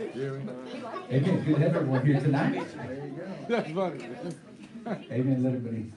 [0.00, 0.48] Amen.
[1.08, 2.66] Good to have everyone here tonight.
[3.48, 4.04] That's funny.
[5.12, 5.42] Amen.
[5.42, 5.92] Let everybody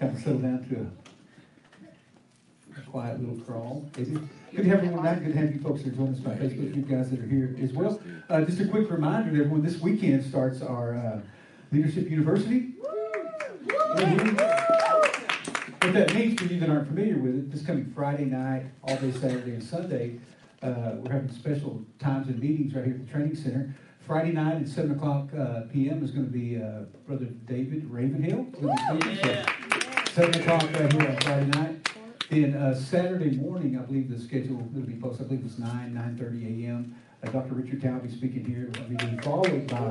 [0.00, 0.90] kind of settle down to
[2.80, 3.90] a quiet little crawl.
[3.98, 4.30] Amen.
[4.50, 5.24] Good to have everyone tonight.
[5.24, 6.74] Good to have you folks that are joining us by Facebook.
[6.74, 8.00] You guys that are here as well.
[8.30, 11.20] Uh, just a quick reminder to everyone: this weekend starts our uh,
[11.70, 12.72] Leadership University.
[15.80, 18.96] What that means for you that aren't familiar with it, this coming Friday night, all
[18.96, 20.18] day Saturday and Sunday,
[20.62, 23.74] uh, we're having special times and meetings right here at the training center.
[24.06, 26.02] Friday night at 7 o'clock uh, p.m.
[26.02, 28.46] is going to be uh, Brother David Ravenhill.
[28.62, 29.44] Yeah.
[30.12, 31.88] 7 o'clock right here on Friday night.
[32.30, 35.26] Then uh, Saturday morning, I believe the schedule will be posted.
[35.26, 36.94] I believe it's 9, 9.30 a.m.
[37.22, 37.54] Uh, Dr.
[37.54, 38.70] Richard Talby speaking here.
[38.78, 39.90] Will be followed by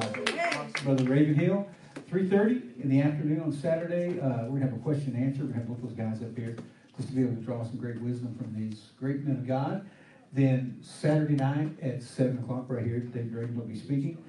[0.84, 1.68] Brother Ravenhill.
[2.12, 5.42] 3.30 in the afternoon on Saturday, uh, we're going to have a question and answer.
[5.44, 6.56] We're going to have both those guys up here
[6.96, 9.88] just to be able to draw some great wisdom from these great men of God.
[10.38, 14.24] Then Saturday night at 7 o'clock right here, David Raven will be speaking.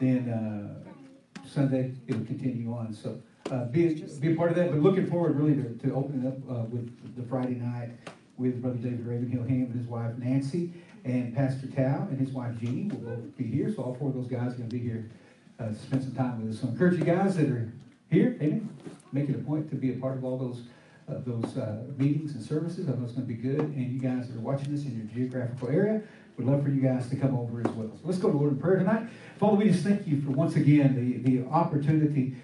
[0.00, 2.92] Then uh, Sunday, it'll continue on.
[2.92, 4.72] So uh, be, be a part of that.
[4.72, 7.90] But looking forward really to, to opening up uh, with the Friday night
[8.36, 10.72] with Brother David Ravenhill, him and his wife Nancy,
[11.04, 13.72] and Pastor Tao and his wife Jeannie will both be here.
[13.72, 15.08] So all four of those guys are going to be here
[15.60, 16.60] uh, to spend some time with us.
[16.60, 17.72] So I encourage you guys that are
[18.10, 18.68] here, amen,
[19.12, 20.62] make it a point to be a part of all those
[21.12, 22.88] uh, those uh, meetings and services.
[22.88, 23.60] I know it's going to be good.
[23.60, 26.02] And you guys that are watching this in your geographical area,
[26.36, 27.90] we'd love for you guys to come over as well.
[27.94, 29.08] So let's go to Lord in prayer tonight.
[29.38, 32.36] Father, we just thank you for once again the, the opportunity,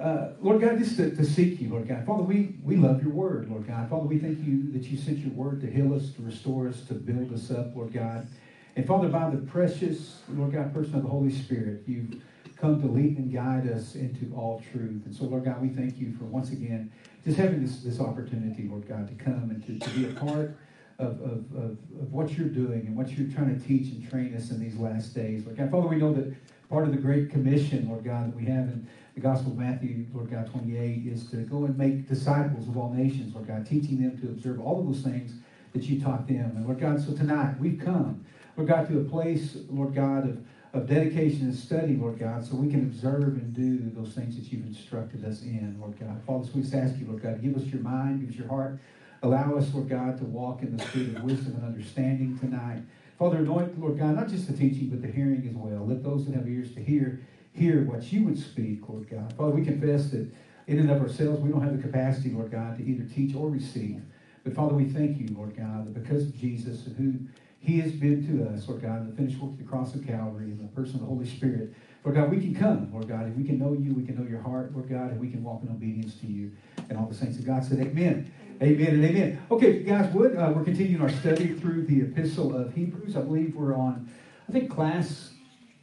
[0.00, 2.04] uh, Lord God, just to, to, seek you, Lord God.
[2.04, 3.88] Father, we, we love your word, Lord God.
[3.88, 6.82] Father, we thank you that you sent your word to heal us, to restore us,
[6.86, 8.26] to build us up, Lord God.
[8.74, 12.20] And Father, by the precious, Lord God, person of the Holy Spirit, you've
[12.56, 15.04] come to lead and guide us into all truth.
[15.04, 16.90] And so, Lord God, we thank you for once again
[17.24, 20.56] just having this, this opportunity, Lord God, to come and to, to be a part
[20.98, 24.34] of, of, of, of, what you're doing and what you're trying to teach and train
[24.34, 25.44] us in these last days.
[25.44, 26.34] Lord God, Father, we know that
[26.70, 30.06] part of the Great Commission, Lord God, that we have in the Gospel of Matthew,
[30.14, 34.00] Lord God, 28, is to go and make disciples of all nations, Lord God, teaching
[34.00, 35.34] them to observe all of those things
[35.74, 36.54] that you taught them.
[36.56, 38.24] And Lord God, so tonight we've come,
[38.56, 40.38] Lord God, to a place, Lord God, of
[40.76, 44.52] of dedication and study, Lord God, so we can observe and do those things that
[44.52, 46.20] you've instructed us in, Lord God.
[46.26, 48.48] Father, so we just ask you, Lord God, give us your mind, give us your
[48.48, 48.78] heart.
[49.22, 52.82] Allow us, Lord God, to walk in the spirit of wisdom and understanding tonight.
[53.18, 55.86] Father, anoint, Lord God, not just the teaching, but the hearing as well.
[55.86, 57.20] Let those that have ears to hear,
[57.52, 59.32] hear what you would speak, Lord God.
[59.32, 60.30] Father, we confess that
[60.66, 63.48] in and of ourselves, we don't have the capacity, Lord God, to either teach or
[63.48, 64.02] receive.
[64.44, 67.18] But Father, we thank you, Lord God, that because of Jesus and who
[67.60, 70.06] he has been to us, Lord God, in the finished work of the cross of
[70.06, 71.74] Calvary and the person of the Holy Spirit.
[72.04, 74.28] Lord God, we can come, Lord God, and we can know you, we can know
[74.28, 76.52] your heart, Lord God, and we can walk in obedience to you.
[76.88, 78.32] And all the saints of God said, Amen.
[78.62, 79.42] Amen and amen.
[79.50, 83.16] Okay, guys would, uh, we're continuing our study through the epistle of Hebrews.
[83.16, 84.08] I believe we're on,
[84.48, 85.32] I think, class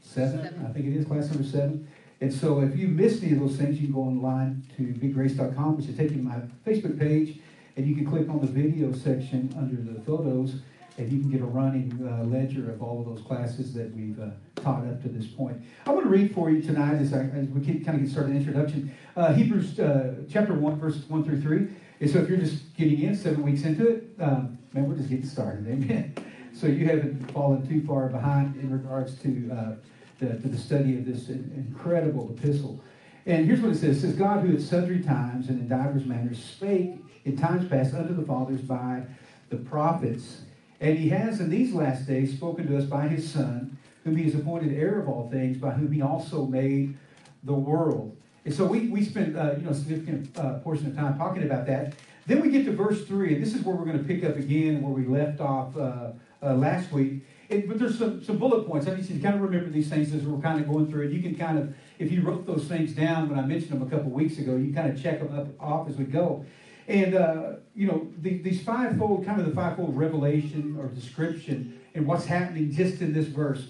[0.02, 0.44] seven.
[0.44, 0.66] seven.
[0.66, 1.88] I think it is class number seven.
[2.22, 5.78] And so if you missed any of those things, you can go online to biggrace.com,
[5.78, 7.40] which will take you to my Facebook page,
[7.76, 10.62] and you can click on the video section under the photos
[10.98, 14.20] and you can get a running uh, ledger of all of those classes that we've
[14.20, 15.58] uh, taught up to this point.
[15.86, 18.34] I want to read for you tonight as, I, as we kind of get started
[18.34, 18.94] the introduction.
[19.16, 21.68] Uh, Hebrews uh, chapter 1, verses 1 through 3.
[22.00, 25.10] And so if you're just getting in, seven weeks into it, um, man, we're just
[25.10, 25.68] getting started.
[25.68, 26.14] Amen.
[26.56, 29.76] So you haven't fallen too far behind in regards to, uh,
[30.20, 32.80] the, to the study of this incredible epistle.
[33.26, 33.98] And here's what it says.
[33.98, 37.96] It says, God who at sundry times and in divers manners spake in times past
[37.96, 39.02] unto the fathers by
[39.50, 40.42] the prophets
[40.84, 44.26] and he has in these last days spoken to us by his Son, whom he
[44.26, 46.98] has appointed heir of all things, by whom he also made
[47.44, 48.18] the world.
[48.44, 51.44] And so we, we spent uh, you know, a significant uh, portion of time talking
[51.44, 51.94] about that.
[52.26, 54.36] Then we get to verse 3, and this is where we're going to pick up
[54.36, 56.12] again where we left off uh,
[56.42, 57.26] uh last week.
[57.50, 58.86] But there's some, some bullet points.
[58.88, 61.08] I need you to kind of remember these things as we're kind of going through
[61.08, 61.12] it.
[61.12, 63.90] You can kind of, if you wrote those things down when I mentioned them a
[63.90, 66.46] couple weeks ago, you kind of check them up off as we go.
[66.88, 72.06] And, uh, you know, the, these fivefold, kind of the fivefold revelation or description and
[72.06, 73.68] what's happening just in this verse.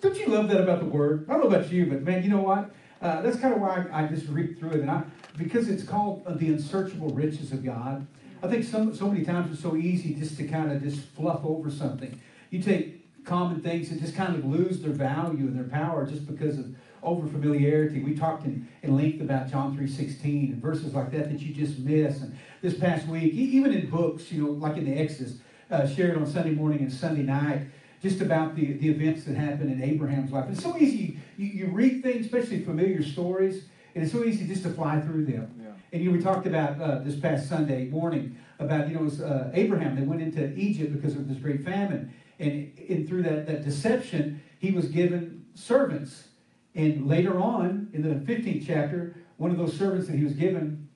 [0.00, 1.26] Don't you love that about the Word?
[1.28, 2.74] I don't know about you, but man, you know what?
[3.00, 4.80] Uh, that's kind of why I, I, just read through it.
[4.80, 5.02] And I,
[5.36, 8.06] because it's called the unsearchable riches of God.
[8.42, 11.40] I think some, so many times it's so easy just to kind of just fluff
[11.44, 12.20] over something.
[12.50, 16.26] You take common things that just kind of lose their value and their power just
[16.26, 18.00] because of over familiarity.
[18.00, 21.78] We talked in, in length about John 3.16 and verses like that that you just
[21.78, 22.20] miss.
[22.20, 25.38] And this past week, even in books, you know, like in the Exodus,
[25.70, 27.66] uh, shared on Sunday morning and Sunday night,
[28.02, 30.46] just about the, the events that happened in Abraham's life.
[30.50, 31.18] It's so easy.
[31.36, 33.64] You, you read things, especially familiar stories,
[33.94, 35.54] and it's so easy just to fly through them.
[35.60, 35.68] Yeah.
[35.92, 39.20] And you know, we talked about uh, this past Sunday morning about, you know, was,
[39.20, 39.94] uh, Abraham.
[39.96, 42.12] They went into Egypt because of this great famine.
[42.38, 46.28] And, and through that, that deception, he was given servants.
[46.74, 50.88] And later on, in the 15th chapter, one of those servants that he was given,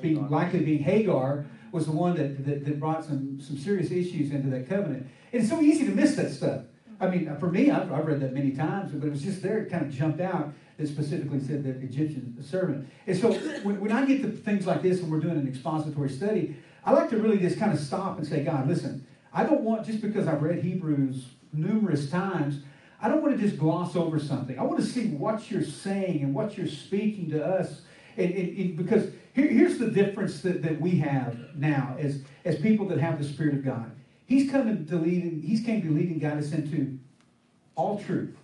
[0.00, 4.30] being likely being Hagar, was the one that, that, that brought some, some serious issues
[4.30, 5.06] into that covenant.
[5.32, 6.62] And it's so easy to miss that stuff.
[7.00, 9.58] I mean, for me, I've, I've read that many times, but it was just there,
[9.58, 12.88] it kind of jumped out that specifically said the Egyptian servant.
[13.06, 16.08] And so when, when I get to things like this and we're doing an expository
[16.08, 19.60] study, I like to really just kind of stop and say, God, listen, I don't
[19.60, 22.62] want, just because I've read Hebrews numerous times,
[23.00, 24.58] I don't want to just gloss over something.
[24.58, 27.82] I want to see what you're saying and what you're speaking to us.
[28.16, 32.58] And, and, and because here, here's the difference that, that we have now as, as
[32.60, 33.92] people that have the Spirit of God.
[34.26, 36.98] He's coming to lead, he's came to lead and guide us into
[37.76, 38.36] all truth.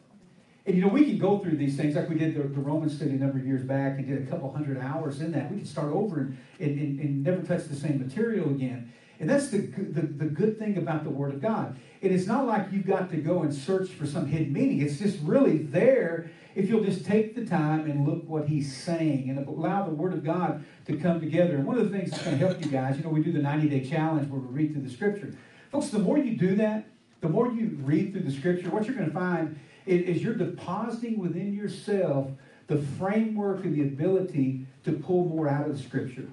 [0.67, 2.89] And you know, we can go through these things like we did the, the Roman
[2.89, 5.51] study a number of years back and did a couple hundred hours in that.
[5.51, 8.93] We can start over and, and, and, and never touch the same material again.
[9.25, 11.79] And that's the, the, the good thing about the Word of God.
[12.03, 14.83] It's not like you've got to go and search for some hidden meaning.
[14.83, 19.31] It's just really there if you'll just take the time and look what He's saying
[19.31, 21.57] and allow the Word of God to come together.
[21.57, 23.33] And one of the things that's going to help you guys, you know, we do
[23.33, 25.35] the 90 day challenge where we read through the Scripture.
[25.73, 26.85] Folks, the more you do that,
[27.23, 31.19] the more you read through the Scripture, what you're going to find is you're depositing
[31.19, 32.29] within yourself
[32.67, 36.29] the framework and the ability to pull more out of the Scripture.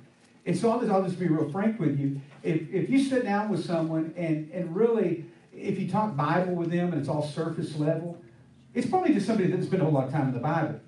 [0.45, 2.19] And so I'll just, I'll just be real frank with you.
[2.43, 6.71] If, if you sit down with someone and, and really, if you talk Bible with
[6.71, 8.19] them and it's all surface level,
[8.73, 10.79] it's probably just somebody that spend a whole lot of time in the Bible.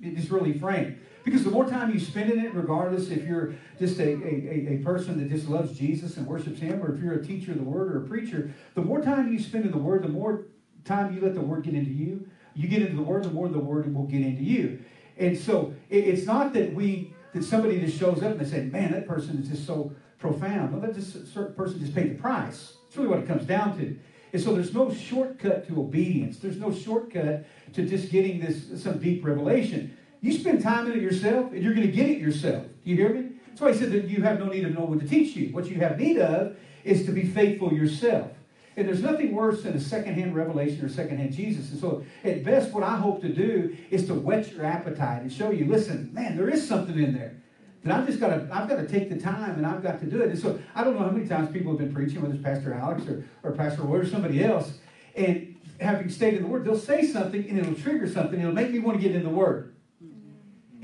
[0.00, 0.96] It's really frank.
[1.24, 4.82] Because the more time you spend in it, regardless if you're just a, a, a
[4.82, 7.64] person that just loves Jesus and worships Him, or if you're a teacher of the
[7.64, 10.46] Word or a preacher, the more time you spend in the Word, the more
[10.84, 12.26] time you let the Word get into you.
[12.54, 14.80] You get into the Word, the more the Word will get into you.
[15.18, 18.64] And so it, it's not that we that somebody just shows up and they say,
[18.64, 20.72] man, that person is just so profound.
[20.72, 22.74] Well, that just certain person just paid the price.
[22.86, 23.98] It's really what it comes down to.
[24.32, 26.38] And so there's no shortcut to obedience.
[26.38, 29.96] There's no shortcut to just getting this some deep revelation.
[30.20, 32.64] You spend time in it yourself, and you're going to get it yourself.
[32.84, 33.30] Do you hear me?
[33.46, 35.52] That's why I said that you have no need of no one to teach you.
[35.52, 38.30] What you have need of is to be faithful yourself.
[38.78, 41.72] And there's nothing worse than a secondhand revelation or secondhand Jesus.
[41.72, 45.32] And so, at best, what I hope to do is to whet your appetite and
[45.32, 47.34] show you, listen, man, there is something in there.
[47.82, 50.06] That I've just got to, I've got to take the time and I've got to
[50.06, 50.30] do it.
[50.30, 52.72] And so, I don't know how many times people have been preaching, whether it's Pastor
[52.72, 54.78] Alex or, or Pastor Roy or somebody else,
[55.16, 58.38] and having stayed in the Word, they'll say something and it'll trigger something.
[58.38, 59.74] It'll make me want to get in the Word.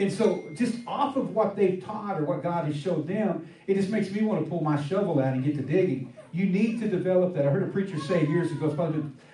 [0.00, 3.75] And so, just off of what they've taught or what God has showed them, it
[3.75, 6.12] just makes me want to pull my shovel out and get to digging.
[6.35, 7.47] You need to develop that.
[7.47, 8.73] I heard a preacher say years ago,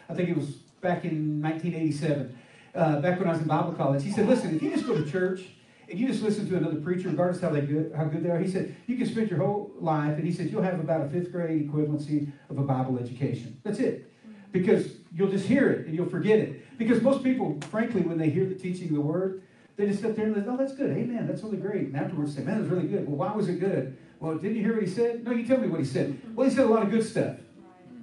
[0.08, 0.50] I think it was
[0.82, 2.38] back in 1987,
[2.74, 4.04] uh, back when I was in Bible college.
[4.04, 5.40] He said, Listen, if you just go to church
[5.88, 8.38] and you just listen to another preacher, regardless how they good, how good they are,
[8.38, 11.08] he said, you can spend your whole life, and he said, you'll have about a
[11.08, 13.58] fifth grade equivalency of a Bible education.
[13.64, 14.12] That's it.
[14.52, 16.78] Because you'll just hear it and you'll forget it.
[16.78, 19.42] Because most people, frankly, when they hear the teaching of the word,
[19.76, 20.90] they just sit there and they oh, that's good.
[20.90, 21.26] Amen.
[21.26, 21.86] That's really great.
[21.86, 23.06] And afterwards they say, man, that's really good.
[23.06, 23.96] Well, why was it good?
[24.20, 25.24] Well, didn't you hear what he said?
[25.24, 26.20] No, you tell me what he said.
[26.34, 27.36] Well, he said a lot of good stuff.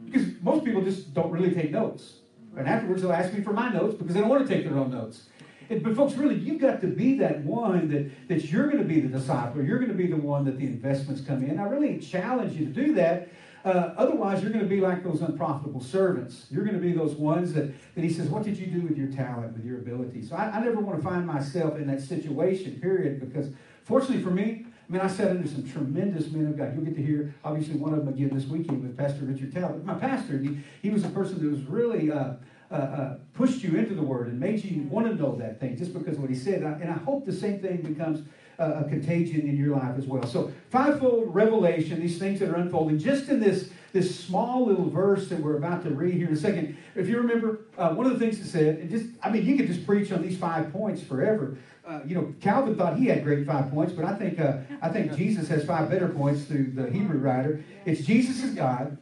[0.05, 2.13] Because most people just don't really take notes.
[2.57, 4.77] And afterwards, they'll ask me for my notes because they don't want to take their
[4.77, 5.27] own notes.
[5.69, 8.87] And, but folks, really, you've got to be that one that, that you're going to
[8.87, 9.61] be the disciple.
[9.61, 11.59] You're going to be the one that the investments come in.
[11.59, 13.29] I really challenge you to do that
[13.67, 16.45] uh, otherwise, you're going to be like those unprofitable servants.
[16.49, 18.97] You're going to be those ones that, that he says, What did you do with
[18.97, 20.23] your talent, with your ability?
[20.23, 23.51] So I, I never want to find myself in that situation, period, because
[23.83, 26.73] fortunately for me, I mean, I sat under some tremendous men of God.
[26.73, 29.83] You'll get to hear, obviously, one of them again this weekend with Pastor Richard Talbot.
[29.83, 32.33] My pastor, he, he was a person that was really uh,
[32.71, 35.75] uh, uh, pushed you into the Word and made you want to know that thing
[35.75, 36.61] just because of what he said.
[36.61, 38.25] And I, and I hope the same thing becomes
[38.59, 40.25] a contagion in your life as well.
[40.25, 45.27] So, fivefold revelation, these things that are unfolding, just in this, this small little verse
[45.29, 46.77] that we're about to read here in a second.
[46.95, 49.55] If you remember, uh, one of the things it said, and just, I mean, you
[49.55, 51.57] could just preach on these five points forever.
[51.85, 54.89] Uh, you know, Calvin thought he had great five points, but I think uh, I
[54.89, 57.63] think Jesus has five better points through the Hebrew writer.
[57.85, 58.97] It's Jesus is God,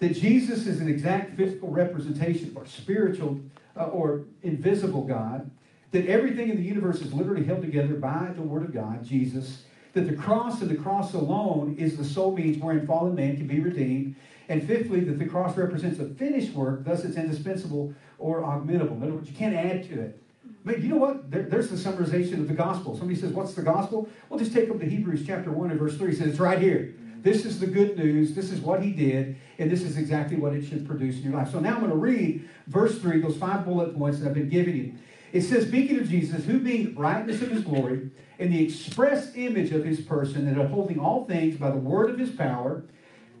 [0.00, 3.40] that Jesus is an exact physical representation or spiritual
[3.76, 5.48] uh, or invisible God,
[5.92, 9.62] that everything in the universe is literally held together by the Word of God, Jesus,
[9.98, 13.46] that the cross and the cross alone is the sole means wherein fallen man can
[13.46, 14.14] be redeemed,
[14.48, 18.92] and fifthly, that the cross represents a finished work, thus it's indispensable or augmentable.
[18.92, 20.22] In other words, you can't add to it.
[20.64, 21.30] But you know what?
[21.30, 22.96] There, there's the summarization of the gospel.
[22.96, 24.08] Somebody says, What's the gospel?
[24.28, 26.12] Well, just take up to Hebrews chapter 1 and verse 3.
[26.12, 26.94] It says, It's right here.
[27.20, 28.34] This is the good news.
[28.34, 31.32] This is what he did, and this is exactly what it should produce in your
[31.32, 31.50] life.
[31.50, 34.48] So now I'm going to read verse 3, those five bullet points that I've been
[34.48, 34.94] giving you.
[35.32, 39.34] It says, speaking of Jesus, who being the brightness of his glory and the express
[39.36, 42.84] image of his person, and upholding all things by the word of his power,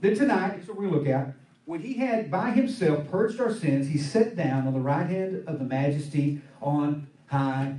[0.00, 1.32] that tonight, that's what we look at,
[1.64, 5.44] when he had by himself purged our sins, he sat down on the right hand
[5.46, 7.76] of the majesty on high.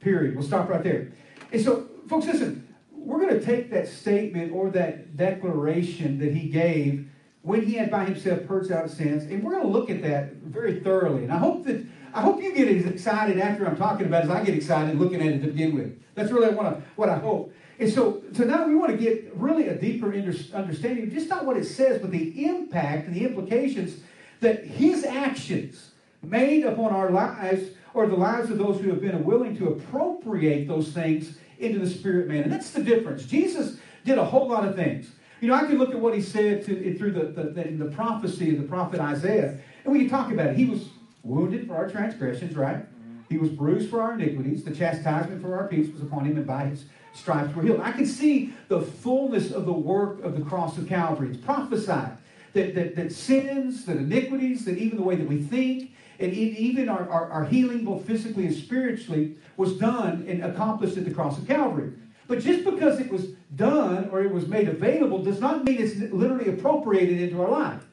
[0.00, 0.36] Period.
[0.36, 1.12] We'll stop right there.
[1.52, 6.48] And so, folks, listen, we're going to take that statement or that declaration that he
[6.48, 7.08] gave
[7.42, 10.34] when he had by himself purged out sins, and we're going to look at that
[10.34, 11.22] very thoroughly.
[11.22, 11.84] And I hope that
[12.14, 15.20] I hope you get as excited after I'm talking about as I get excited looking
[15.20, 15.98] at it to begin with.
[16.14, 17.54] That's really what I, what I hope.
[17.78, 21.64] And so tonight we want to get really a deeper understanding just not what it
[21.64, 24.00] says, but the impact and the implications
[24.40, 29.24] that his actions made upon our lives or the lives of those who have been
[29.24, 32.44] willing to appropriate those things into the spirit man.
[32.44, 33.24] And that's the difference.
[33.24, 35.10] Jesus did a whole lot of things.
[35.40, 37.90] You know, I can look at what he said to, through the, the, the, the
[37.92, 40.56] prophecy of the prophet Isaiah, and we can talk about it.
[40.56, 40.88] He was
[41.22, 42.84] wounded for our transgressions, right?
[43.28, 44.64] He was bruised for our iniquities.
[44.64, 47.80] The chastisement for our peace was upon him, and by his stripes were healed.
[47.80, 51.30] I can see the fullness of the work of the cross of Calvary.
[51.30, 52.16] It's prophesied
[52.54, 56.88] that, that, that sins, that iniquities, that even the way that we think, and even
[56.88, 61.38] our, our, our healing, both physically and spiritually, was done and accomplished at the cross
[61.38, 61.92] of Calvary.
[62.26, 65.96] But just because it was done or it was made available does not mean it's
[66.12, 67.87] literally appropriated into our life.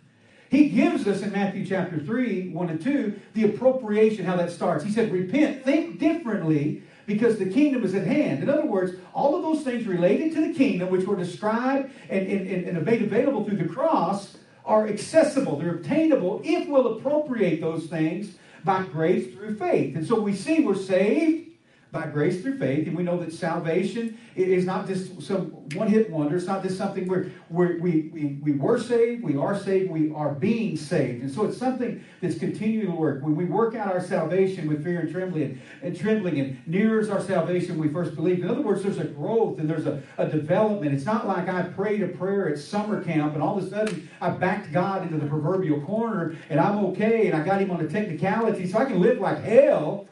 [0.49, 4.83] He gives us in Matthew chapter 3, 1 and 2, the appropriation, how that starts.
[4.83, 8.43] He said, Repent, think differently, because the kingdom is at hand.
[8.43, 12.27] In other words, all of those things related to the kingdom, which were described and,
[12.27, 15.59] and, and made available through the cross, are accessible.
[15.59, 19.95] They're obtainable if we'll appropriate those things by grace through faith.
[19.95, 21.51] And so we see we're saved
[21.95, 26.35] by grace through faith, and we know that salvation is not just some one-hit wonder.
[26.35, 30.11] It's not just something where, where we, we, we were saved, we are saved, we
[30.11, 31.23] are being saved.
[31.23, 33.23] And so it's something that's continuing to work.
[33.23, 37.21] When we work out our salvation with fear and trembling and trembling and nears our
[37.21, 38.41] salvation we first believed.
[38.41, 40.93] In other words, there's a growth and there's a, a development.
[40.93, 44.09] It's not like I prayed a prayer at summer camp and all of a sudden
[44.19, 47.79] I backed God into the proverbial corner and I'm okay and I got him on
[47.79, 50.07] a technicality so I can live like hell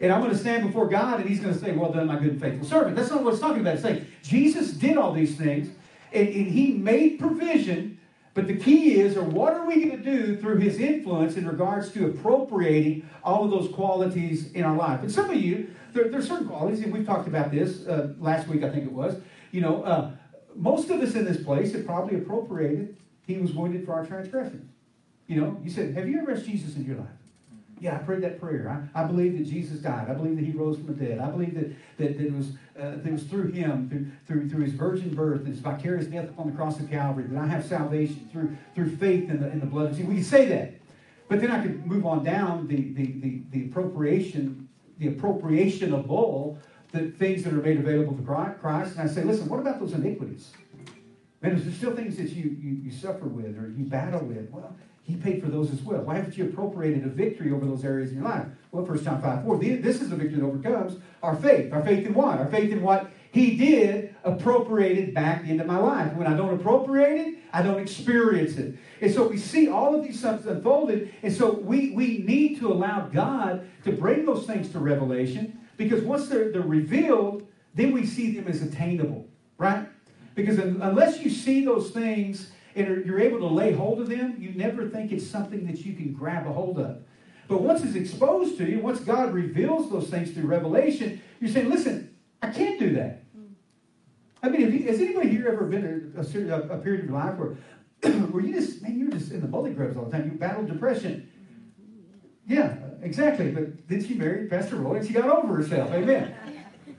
[0.00, 2.16] and I'm going to stand before God and He's going to say, Well done, my
[2.16, 2.96] good and faithful servant.
[2.96, 3.74] That's not what it's talking about.
[3.74, 5.68] It's saying Jesus did all these things
[6.12, 7.98] and, and He made provision.
[8.34, 11.48] But the key is, or what are we going to do through His influence in
[11.48, 15.00] regards to appropriating all of those qualities in our life?
[15.00, 18.12] And some of you, there, there are certain qualities, and we've talked about this uh,
[18.18, 19.16] last week, I think it was.
[19.52, 20.10] You know, uh,
[20.54, 24.70] most of us in this place have probably appropriated He was wounded for our transgressions.
[25.26, 27.08] You know, you said, Have you ever asked Jesus in your life?
[27.78, 28.88] Yeah, I prayed that prayer.
[28.94, 30.08] I, I believe that Jesus died.
[30.08, 31.18] I believe that he rose from the dead.
[31.18, 31.68] I believe that,
[31.98, 35.14] that, that, it, was, uh, that it was through him, through, through, through his virgin
[35.14, 38.56] birth, and his vicarious death upon the cross of Calvary, that I have salvation through,
[38.74, 40.08] through faith in the, in the blood of Jesus.
[40.08, 40.74] We can say that.
[41.28, 44.68] But then I could move on down the, the, the, the appropriation,
[44.98, 46.58] the appropriation of all
[46.92, 48.92] the things that are made available to Christ.
[48.96, 50.52] And I say, listen, what about those iniquities?
[51.42, 54.48] Man, is there still things that you, you, you suffer with or you battle with?
[54.50, 54.74] Well,
[55.06, 56.00] he paid for those as well.
[56.00, 58.46] Why haven't you appropriated a victory over those areas in your life?
[58.72, 59.58] Well, 1 John 5 4.
[59.58, 61.72] This is the victory that overcomes our faith.
[61.72, 62.38] Our faith in what?
[62.38, 66.12] Our faith in what he did appropriated back into my life.
[66.14, 68.76] When I don't appropriate it, I don't experience it.
[69.00, 71.14] And so we see all of these things unfolded.
[71.22, 76.02] And so we, we need to allow God to bring those things to revelation because
[76.02, 79.86] once they're, they're revealed, then we see them as attainable, right?
[80.34, 84.52] Because unless you see those things and you're able to lay hold of them, you
[84.52, 86.98] never think it's something that you can grab a hold of.
[87.48, 91.70] But once it's exposed to you, once God reveals those things through revelation, you're saying,
[91.70, 93.24] listen, I can't do that.
[93.34, 93.44] Hmm.
[94.42, 97.36] I mean, you, has anybody here ever been a, a, a period of your life
[97.38, 97.56] where,
[98.30, 100.30] where you just, man, you're just in the bully grubs all the time.
[100.30, 101.30] You battled depression.
[101.78, 102.52] Hmm.
[102.52, 103.52] Yeah, exactly.
[103.52, 105.90] But then she married Pastor Roy and she got over herself.
[105.92, 106.34] Amen.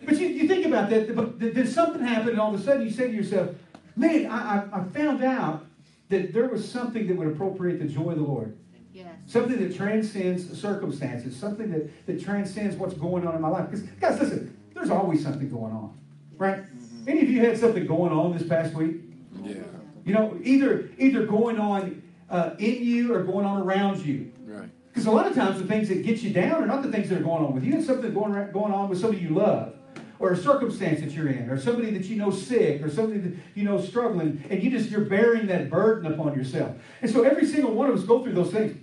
[0.05, 2.83] But you, you think about that, but then something happened and all of a sudden
[2.83, 3.49] you say to yourself,
[3.97, 5.66] man, I, I, I found out
[6.09, 8.57] that there was something that would appropriate the joy of the Lord.
[8.93, 9.07] Yes.
[9.25, 13.69] Something that transcends circumstances, something that, that transcends what's going on in my life.
[13.69, 15.95] Because, guys, listen, there's always something going on,
[16.37, 16.63] right?
[16.63, 17.09] Mm-hmm.
[17.09, 18.97] Any of you had something going on this past week?
[19.43, 19.55] Yeah.
[20.03, 24.31] You know, either either going on uh, in you or going on around you.
[24.45, 24.69] Right.
[24.87, 27.09] Because a lot of times the things that get you down are not the things
[27.09, 27.77] that are going on with you.
[27.77, 29.76] It's something going, going on with somebody you love
[30.19, 33.33] or a circumstance that you're in, or somebody that you know sick, or somebody that
[33.55, 36.75] you know struggling, and you just you're bearing that burden upon yourself.
[37.01, 38.77] And so every single one of us go through those things.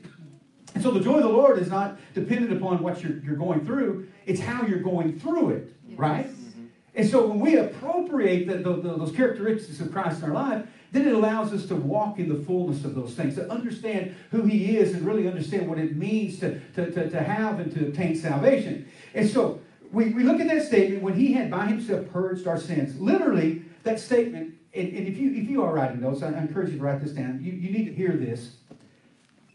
[0.74, 3.64] And so the joy of the Lord is not dependent upon what you're, you're going
[3.64, 5.98] through, it's how you're going through it, yes.
[5.98, 6.26] right?
[6.26, 6.64] Mm-hmm.
[6.96, 10.66] And so when we appropriate the, the, the, those characteristics of Christ in our life,
[10.90, 14.42] then it allows us to walk in the fullness of those things, to understand who
[14.42, 17.88] He is and really understand what it means to, to, to, to have and to
[17.88, 18.88] obtain salvation.
[19.12, 19.60] And so
[19.94, 23.00] we, we look at that statement when he had by himself purged our sins.
[23.00, 26.70] Literally, that statement, and, and if you if you are writing notes, I, I encourage
[26.70, 27.40] you to write this down.
[27.42, 28.56] You, you need to hear this.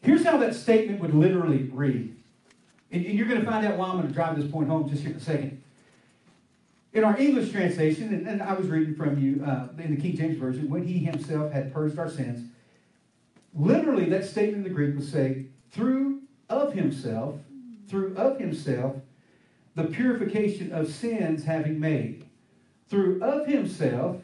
[0.02, 2.16] Here's how that statement would literally read.
[2.92, 4.90] And, and you're going to find out why I'm going to drive this point home
[4.90, 5.62] just here in a second.
[6.94, 10.16] In our English translation, and, and I was reading from you uh, in the King
[10.16, 12.50] James Version, when he himself had purged our sins,
[13.54, 17.36] literally that statement in the Greek would say, through of himself,
[17.88, 18.96] through of himself,
[19.80, 22.26] the purification of sins having made.
[22.90, 24.18] Through of himself,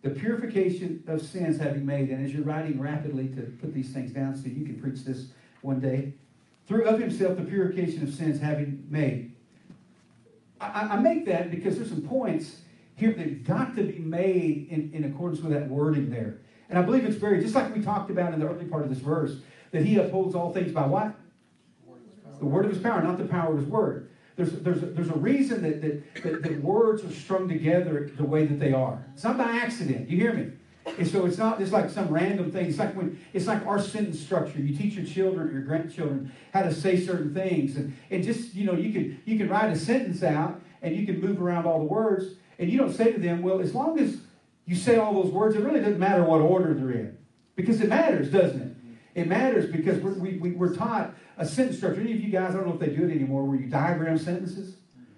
[0.00, 2.08] the purification of sins having made.
[2.08, 5.26] And as you're writing rapidly to put these things down so you can preach this
[5.60, 6.14] one day,
[6.66, 9.32] through of himself, the purification of sins having made.
[10.58, 12.60] I, I make that because there's some points
[12.94, 16.38] here that got to be made in, in accordance with that wording there.
[16.70, 18.88] And I believe it's very, just like we talked about in the early part of
[18.88, 19.36] this verse,
[19.70, 21.14] that he upholds all things by what?
[22.38, 24.08] The word of his power, not the power of his word.
[24.38, 28.24] There's, there's, a, there's a reason that, that, that, that words are strung together the
[28.24, 29.04] way that they are.
[29.12, 30.08] It's not by accident.
[30.08, 30.52] You hear me?
[30.96, 32.66] And so it's not just like some random thing.
[32.66, 34.60] It's like when it's like our sentence structure.
[34.60, 38.54] You teach your children or your grandchildren how to say certain things, and, and just
[38.54, 41.66] you know you can you can write a sentence out and you can move around
[41.66, 44.18] all the words, and you don't say to them, well, as long as
[44.66, 47.18] you say all those words, it really doesn't matter what order they're in,
[47.56, 48.67] because it matters, doesn't it?
[49.18, 52.00] It matters because we're, we, we, we're taught a sentence structure.
[52.00, 54.16] Any of you guys, I don't know if they do it anymore, where you diagram
[54.16, 54.76] sentences,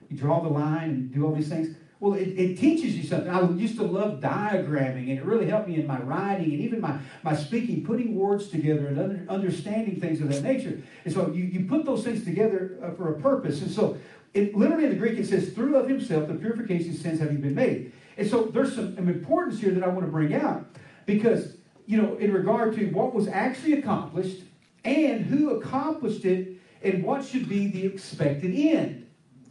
[0.09, 1.77] you draw the line and do all these things.
[2.01, 3.29] Well, it, it, teaches you something.
[3.29, 6.81] I used to love diagramming, and it really helped me in my writing and even
[6.81, 10.81] my, my speaking, putting words together and under, understanding things of that nature.
[11.05, 13.61] And so you, you put those things together uh, for a purpose.
[13.61, 13.99] And so,
[14.33, 17.43] it, literally in the Greek, it says, through of himself, the purification of sins having
[17.43, 17.93] been made.
[18.17, 21.57] And so there's some importance here that I want to bring out because,
[21.91, 24.43] you know, in regard to what was actually accomplished
[24.85, 26.53] and who accomplished it
[26.85, 29.09] and what should be the expected end.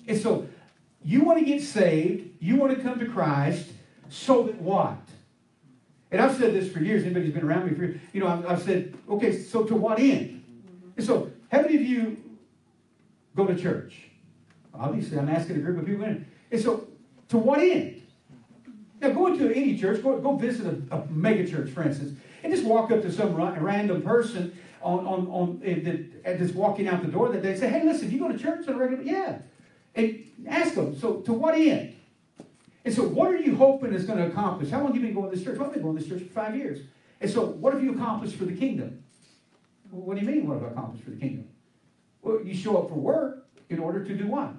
[0.08, 0.48] And so
[1.04, 3.68] you want to get saved, you want to come to Christ,
[4.08, 5.00] so that what?
[6.12, 7.04] And I've said this for years.
[7.04, 9.76] Anybody who's been around me for years, you know, I've, I've said, okay, so to
[9.76, 10.42] what end?
[10.96, 12.24] And so, how many of you
[13.36, 13.98] go to church?
[14.74, 16.26] Obviously, I'm asking a group of people in.
[16.52, 16.88] And so,
[17.28, 18.02] to what end?
[19.02, 22.54] Now, go into any church, go, go visit a, a mega church, for instance, and
[22.54, 27.30] just walk up to some random person on, on, on just walking out the door
[27.30, 29.40] that day say, hey, listen, you go to church on a regular Yeah.
[29.96, 31.96] And ask them, so to what end?
[32.86, 34.70] And so, what are you hoping is going to accomplish?
[34.70, 35.58] How long have you been going to this church?
[35.58, 36.80] Well, I've been going to this church for five years.
[37.20, 39.04] And so, what have you accomplished for the kingdom?
[39.92, 41.50] Well, what do you mean, what have I accomplished for the kingdom?
[42.22, 44.54] Well, you show up for work in order to do what?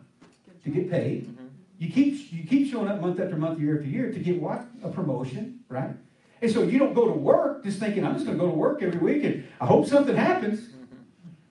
[0.64, 1.26] To get paid.
[1.26, 1.46] Mm-hmm.
[1.78, 4.66] You keep you keep showing up month after month, year after year to get what?
[4.82, 5.90] A promotion, right?
[6.42, 8.56] And so you don't go to work just thinking, I'm just going to go to
[8.56, 10.68] work every week and I hope something happens.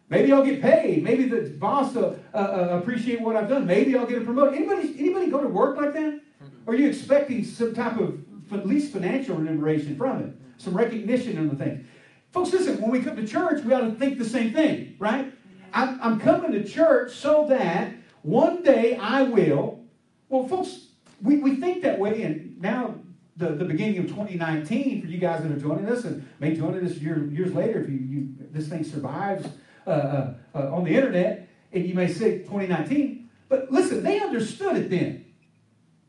[0.10, 1.04] Maybe I'll get paid.
[1.04, 3.68] Maybe the boss will uh, uh, appreciate what I've done.
[3.68, 4.56] Maybe I'll get a promotion.
[4.56, 6.22] Anybody, anybody go to work like that?
[6.66, 8.20] Or are you expecting some type of
[8.52, 10.36] at least financial remuneration from it?
[10.58, 11.88] Some recognition in the thing.
[12.32, 15.32] Folks, listen, when we come to church, we ought to think the same thing, right?
[15.74, 19.84] I'm, I'm coming to church so that one day I will.
[20.30, 20.88] Well, folks,
[21.22, 22.96] we, we think that way, and now
[23.40, 26.86] the, the beginning of 2019 for you guys that are joining us and may join
[26.86, 29.48] us year, years later if you, you this thing survives
[29.88, 34.76] uh, uh, uh, on the internet and you may say 2019 but listen they understood
[34.76, 35.26] it then.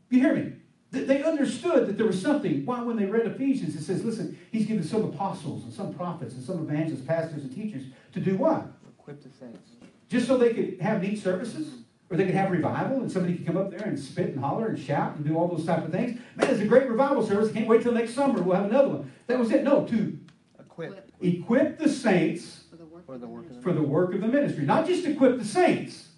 [0.09, 0.53] You hear me?
[0.91, 2.65] They understood that there was something.
[2.65, 6.35] Why when they read ephesians it says listen he's given some apostles and some prophets
[6.35, 8.67] and some evangelists pastors and teachers to do what?
[8.99, 9.69] Equip the saints.
[10.09, 11.80] Just so they could have neat services
[12.11, 14.67] or they could have revival and somebody could come up there and spit and holler
[14.67, 16.19] and shout and do all those type of things.
[16.35, 17.49] Man, it's a great revival service.
[17.49, 18.41] I can't wait till next summer.
[18.41, 19.11] We'll have another one.
[19.27, 19.63] That was it.
[19.63, 20.19] No, to
[20.59, 24.13] equip, equip the saints for the work, for the work, of, the for the work
[24.13, 24.65] of the ministry.
[24.65, 26.09] Not just equip the saints.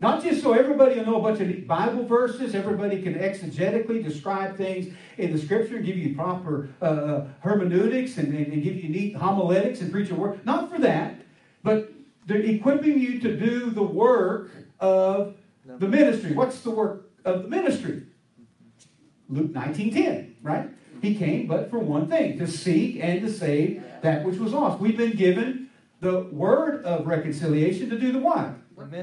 [0.00, 4.56] Not just so everybody will know a bunch of Bible verses, everybody can exegetically describe
[4.56, 8.88] things in the Scripture, give you proper uh, uh, hermeneutics, and, and, and give you
[8.88, 10.44] neat homiletics and preach a word.
[10.44, 11.20] Not for that,
[11.62, 11.92] but
[12.26, 14.50] they're equipping you to do the work
[14.82, 16.32] of the ministry.
[16.32, 18.02] What's the work of the ministry?
[19.30, 20.68] Luke 19:10, right?
[21.00, 24.80] He came but for one thing, to seek and to save that which was lost.
[24.80, 28.54] We've been given the word of reconciliation to do the what?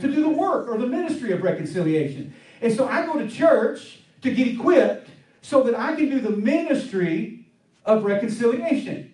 [0.01, 2.33] To do the work or the ministry of reconciliation.
[2.61, 5.09] And so I go to church to get equipped
[5.41, 7.45] so that I can do the ministry
[7.85, 9.13] of reconciliation.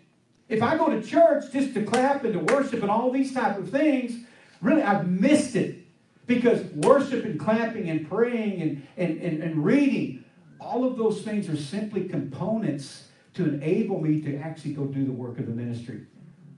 [0.50, 3.58] If I go to church just to clap and to worship and all these type
[3.58, 4.26] of things,
[4.62, 5.85] really I've missed it.
[6.28, 10.24] Because worship and clapping and praying and, and, and, and reading,
[10.60, 15.12] all of those things are simply components to enable me to actually go do the
[15.12, 16.06] work of the ministry.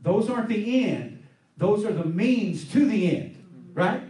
[0.03, 1.25] Those aren't the end,
[1.58, 4.03] those are the means to the end, right?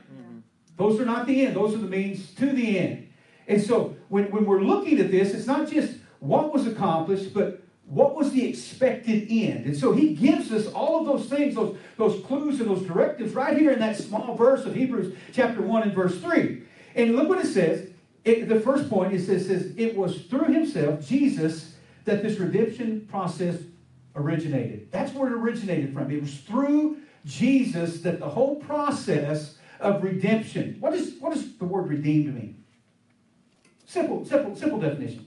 [0.77, 3.09] Those are not the end, those are the means to the end.
[3.47, 7.63] And so when, when we're looking at this, it's not just what was accomplished, but
[7.89, 9.65] what was the expected end?
[9.65, 13.33] And so he gives us all of those things, those, those clues and those directives
[13.33, 16.63] right here in that small verse of Hebrews chapter 1 and verse 3.
[16.95, 17.89] And look what it says.
[18.25, 23.07] It, the first point is it says, it was through himself, Jesus, that this redemption
[23.09, 23.55] process
[24.17, 24.91] originated.
[24.91, 26.11] That's where it originated from.
[26.11, 30.75] It was through Jesus that the whole process of redemption.
[30.81, 32.63] What, is, what does the word redeemed mean?
[33.85, 35.25] Simple, simple, simple definition.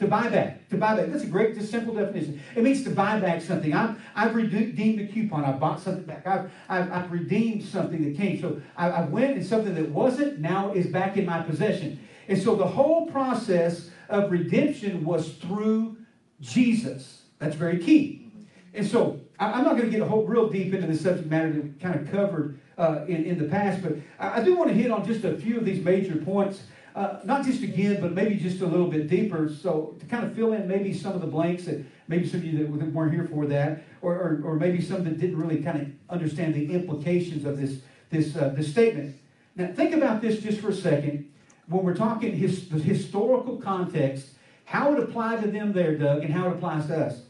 [0.00, 0.68] To buy back.
[0.68, 1.10] To buy back.
[1.10, 2.40] That's a great, just simple definition.
[2.54, 3.74] It means to buy back something.
[3.74, 5.44] I've, I've redeemed a coupon.
[5.44, 6.26] I bought something back.
[6.26, 8.40] I've, I've, I've redeemed something that came.
[8.40, 11.98] So I, I went and something that wasn't now is back in my possession.
[12.28, 15.96] And so the whole process of redemption was through
[16.40, 17.22] Jesus.
[17.38, 18.30] That's very key.
[18.74, 21.28] And so I, am not going to get a whole real deep into the subject
[21.28, 24.70] matter that we kind of covered uh, in, in the past, but I do want
[24.70, 26.62] to hit on just a few of these major points
[26.98, 29.48] uh, not just again, but maybe just a little bit deeper.
[29.48, 32.44] So to kind of fill in maybe some of the blanks that maybe some of
[32.44, 35.80] you that weren't here for that, or, or, or maybe some that didn't really kind
[35.80, 37.80] of understand the implications of this
[38.10, 39.16] this uh, this statement.
[39.54, 41.30] Now think about this just for a second.
[41.68, 44.30] When we're talking his, the historical context,
[44.64, 47.20] how it applied to them there, Doug, and how it applies to us.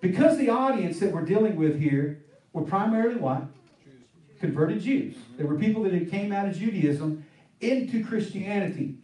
[0.00, 2.22] Because the audience that we're dealing with here
[2.54, 3.42] were primarily what?
[4.40, 5.16] Converted Jews.
[5.36, 7.26] There were people that had came out of Judaism
[7.60, 8.96] into Christianity.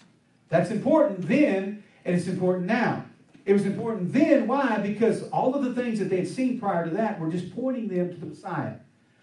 [0.49, 3.05] That's important then, and it's important now.
[3.45, 4.47] It was important then.
[4.47, 4.79] Why?
[4.79, 7.89] Because all of the things that they had seen prior to that were just pointing
[7.89, 8.75] them to the Messiah.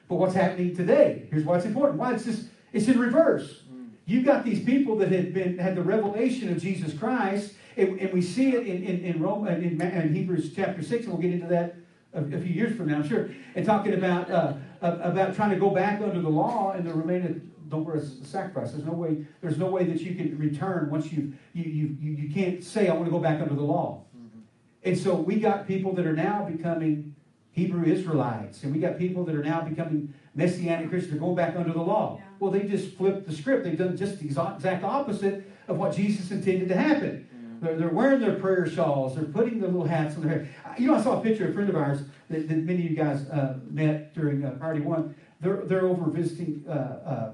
[0.07, 1.27] But what's happening today?
[1.29, 1.99] Here's why it's important.
[1.99, 3.63] Why it's just it's in reverse.
[4.05, 8.13] You've got these people that had been had the revelation of Jesus Christ, and, and
[8.13, 11.31] we see it in in, in Rome in, in, Hebrews chapter six, and we'll get
[11.31, 11.75] into that
[12.13, 13.29] a, a few years from now, I'm sure.
[13.55, 17.52] And talking about uh, about trying to go back under the law and the remaining
[17.73, 18.71] don't wear a sacrifice.
[18.71, 19.25] There's no way.
[19.41, 22.87] There's no way that you can return once you've, you you you, you can't say
[22.87, 24.03] I want to go back under the law.
[24.15, 24.39] Mm-hmm.
[24.83, 27.15] And so we got people that are now becoming
[27.51, 31.13] Hebrew Israelites, and we got people that are now becoming Messianic Christians.
[31.13, 32.19] They're going back under the law.
[32.19, 32.25] Yeah.
[32.39, 33.63] Well, they just flipped the script.
[33.63, 37.27] They've done just the exact opposite of what Jesus intended to happen.
[37.35, 37.65] Mm-hmm.
[37.65, 39.15] They're, they're wearing their prayer shawls.
[39.15, 40.49] They're putting their little hats on their head.
[40.77, 42.91] You know, I saw a picture of a friend of ours that, that many of
[42.91, 45.15] you guys uh, met during uh, Party One.
[45.41, 47.33] They're, they're over visiting uh, uh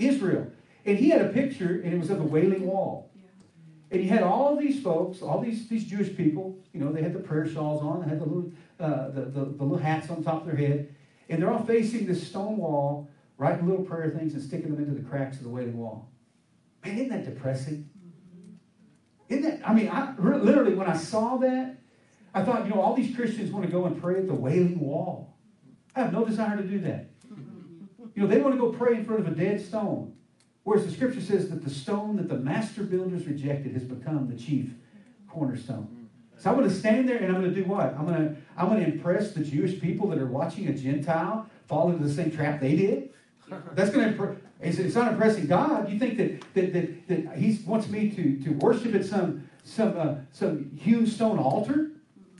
[0.00, 0.50] Israel.
[0.84, 3.10] And he had a picture, and it was of the Wailing Wall.
[3.90, 7.12] And he had all these folks, all these, these Jewish people, you know, they had
[7.12, 10.22] the prayer shawls on, they had the little, uh, the, the, the, little hats on
[10.22, 10.94] top of their head,
[11.28, 14.94] and they're all facing this stone wall, writing little prayer things and sticking them into
[15.00, 16.08] the cracks of the Wailing Wall.
[16.84, 17.90] Man, isn't that depressing?
[19.28, 21.76] Isn't that, I mean, I, literally, when I saw that,
[22.32, 24.78] I thought, you know, all these Christians want to go and pray at the Wailing
[24.78, 25.36] Wall.
[25.96, 27.10] I have no desire to do that.
[28.14, 30.14] You know, they want to go pray in front of a dead stone.
[30.62, 34.36] Whereas the scripture says that the stone that the master builders rejected has become the
[34.36, 34.70] chief
[35.28, 36.08] cornerstone.
[36.38, 37.94] So I'm going to stand there and I'm going to do what?
[37.98, 41.48] I'm going to I'm going to impress the Jewish people that are watching a Gentile
[41.66, 43.10] fall into the same trap they did.
[43.74, 45.90] That's going to it's, it's not impressing God.
[45.90, 49.98] You think that that, that, that He wants me to, to worship at some some
[49.98, 51.90] uh, some hewn stone altar?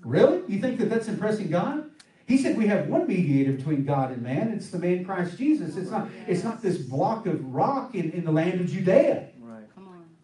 [0.02, 0.42] Really?
[0.48, 1.89] You think that that's impressing God?
[2.30, 4.52] He said we have one mediator between God and man.
[4.52, 5.76] It's the man Christ Jesus.
[5.76, 9.30] It's not, it's not this block of rock in, in the land of Judea.
[9.40, 9.64] Right.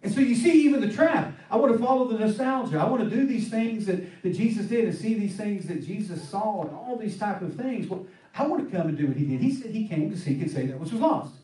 [0.04, 1.36] And so you see even the trap.
[1.50, 2.78] I want to follow the nostalgia.
[2.78, 5.84] I want to do these things that, that Jesus did and see these things that
[5.84, 7.88] Jesus saw and all these type of things.
[7.88, 9.40] Well, I want to come and do what he did.
[9.40, 11.34] He said he came to seek and save that which was lost.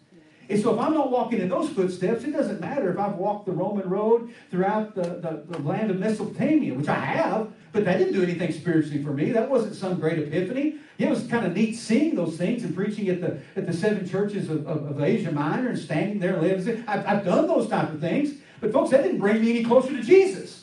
[0.52, 3.46] And so if I'm not walking in those footsteps, it doesn't matter if I've walked
[3.46, 7.96] the Roman road throughout the, the, the, land of Mesopotamia, which I have, but that
[7.96, 9.32] didn't do anything spiritually for me.
[9.32, 10.74] That wasn't some great epiphany.
[10.98, 14.06] It was kind of neat seeing those things and preaching at the at the seven
[14.06, 16.84] churches of, of, of Asia Minor and standing there and living.
[16.86, 19.88] I've, I've done those type of things, but folks, that didn't bring me any closer
[19.88, 20.61] to Jesus.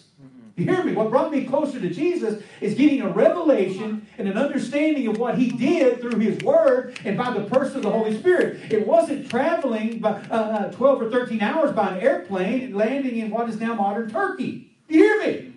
[0.60, 0.92] You hear me?
[0.92, 5.38] What brought me closer to Jesus is getting a revelation and an understanding of what
[5.38, 8.70] He did through His Word and by the person of the Holy Spirit.
[8.70, 13.16] It wasn't traveling by uh, uh 12 or 13 hours by an airplane and landing
[13.16, 14.70] in what is now modern Turkey.
[14.90, 15.54] You hear me?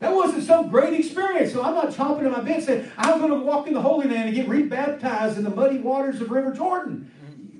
[0.00, 1.52] That wasn't some great experience.
[1.52, 4.06] So I'm not chomping at my bit saying, I'm going to walk in the Holy
[4.06, 7.10] Land and get rebaptized in the muddy waters of River Jordan.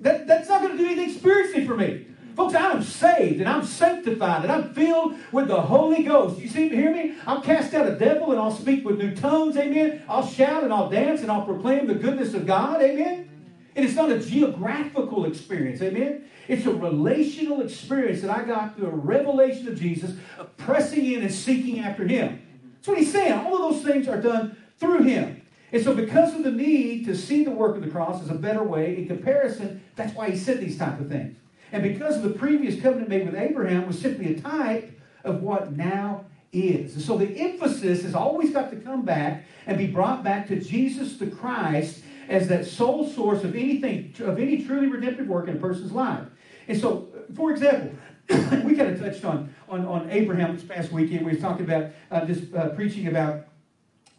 [0.03, 2.07] That, that's not going to do anything spiritually for me.
[2.35, 6.39] Folks, I am saved and I'm sanctified and I'm filled with the Holy Ghost.
[6.39, 7.15] You see, hear me?
[7.27, 9.57] I'll cast out a devil and I'll speak with new tongues.
[9.57, 10.03] Amen.
[10.09, 12.81] I'll shout and I'll dance and I'll proclaim the goodness of God.
[12.81, 13.29] Amen.
[13.77, 15.83] And it's not a geographical experience.
[15.83, 16.25] Amen.
[16.49, 21.23] It's a relational experience that I got through a revelation of Jesus, of pressing in
[21.23, 22.43] and seeking after Him.
[22.75, 23.33] That's what He's saying.
[23.33, 25.43] All of those things are done through Him.
[25.71, 28.35] And so, because of the need to see the work of the cross as a
[28.35, 31.37] better way in comparison, that's why He said these type of things.
[31.73, 35.73] And because of the previous covenant made with Abraham was simply a type of what
[35.73, 36.95] now is.
[36.95, 40.61] And so the emphasis has always got to come back and be brought back to
[40.61, 45.57] Jesus the Christ as that sole source of anything, of any truly redemptive work in
[45.57, 46.25] a person's life.
[46.69, 47.93] And so, for example,
[48.65, 51.25] we kind of touched on, on, on Abraham this past weekend.
[51.25, 53.47] We were talking about uh, just uh, preaching about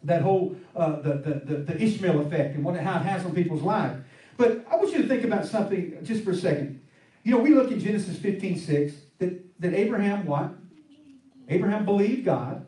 [0.02, 3.34] that whole uh, the, the, the, the Ishmael effect and what, how it has on
[3.34, 4.02] people's lives.
[4.36, 6.80] But I want you to think about something just for a second.
[7.24, 10.54] You know, we look at Genesis 15, 6, that, that Abraham what?
[11.48, 12.66] Abraham believed God.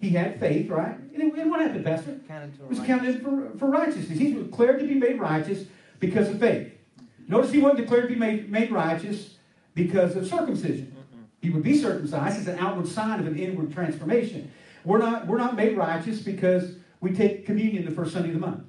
[0.00, 0.98] He had faith, right?
[1.14, 2.18] And, and what happened, Pastor?
[2.26, 4.18] Counted was counted for, for righteousness.
[4.18, 5.66] He was declared to be made righteous
[6.00, 6.72] because of faith.
[7.28, 9.36] Notice he wasn't declared to be made, made righteous
[9.74, 10.94] because of circumcision.
[11.40, 14.50] He would be circumcised as an outward sign of an inward transformation.
[14.84, 18.40] We're not, we're not made righteous because we take communion the first Sunday of the
[18.40, 18.64] month.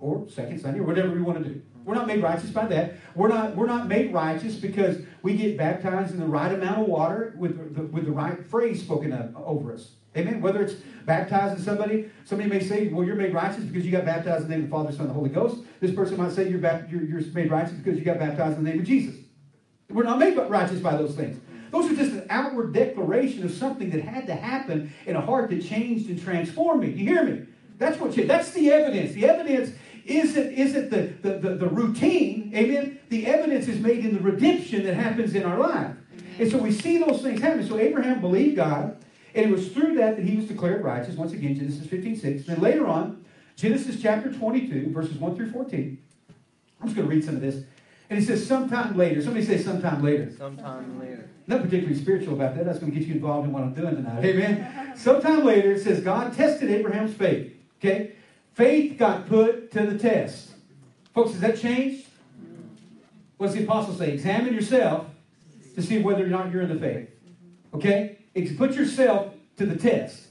[0.00, 1.62] Or second Sunday, or whatever we want to do.
[1.84, 2.94] We're not made righteous by that.
[3.14, 6.86] We're not, we're not made righteous because we get baptized in the right amount of
[6.86, 9.92] water with the, with the right phrase spoken of, over us.
[10.16, 10.40] Amen.
[10.40, 10.74] Whether it's
[11.06, 14.56] baptizing somebody, somebody may say, well, you're made righteous because you got baptized in the
[14.56, 15.62] name of the Father, Son, and the Holy Ghost.
[15.80, 16.60] This person might say you're,
[16.90, 19.14] you're, you're made righteous because you got baptized in the name of Jesus.
[19.88, 21.40] We're not made righteous by those things.
[21.70, 25.50] Those are just an outward declaration of something that had to happen in a heart
[25.50, 26.90] that changed and transformed me.
[26.90, 27.46] You hear me?
[27.78, 29.12] That's what you, that's the evidence.
[29.12, 29.70] The evidence
[30.10, 32.98] isn't, isn't the, the, the, the routine, amen?
[33.08, 35.94] The evidence is made in the redemption that happens in our life.
[36.38, 37.66] And so we see those things happen.
[37.66, 38.96] So Abraham believed God,
[39.34, 41.14] and it was through that that he was declared righteous.
[41.14, 42.46] Once again, Genesis 15, 6.
[42.46, 43.24] Then later on,
[43.56, 45.98] Genesis chapter 22, verses 1 through 14.
[46.80, 47.62] I'm just going to read some of this.
[48.08, 49.22] And it says, sometime later.
[49.22, 50.32] Somebody say sometime later.
[50.36, 51.28] Sometime later.
[51.46, 52.64] Not particularly spiritual about that.
[52.64, 54.24] That's going to get you involved in what I'm doing tonight.
[54.24, 54.96] Amen.
[54.96, 57.52] Sometime later, it says God tested Abraham's faith.
[57.78, 58.12] Okay?
[58.60, 60.50] Faith got put to the test.
[61.14, 62.06] Folks, has that changed?
[63.38, 64.12] What's the apostle say?
[64.12, 65.06] Examine yourself
[65.74, 67.08] to see whether or not you're in the faith.
[67.72, 68.18] Okay?
[68.36, 70.26] Ex- Put yourself to the test.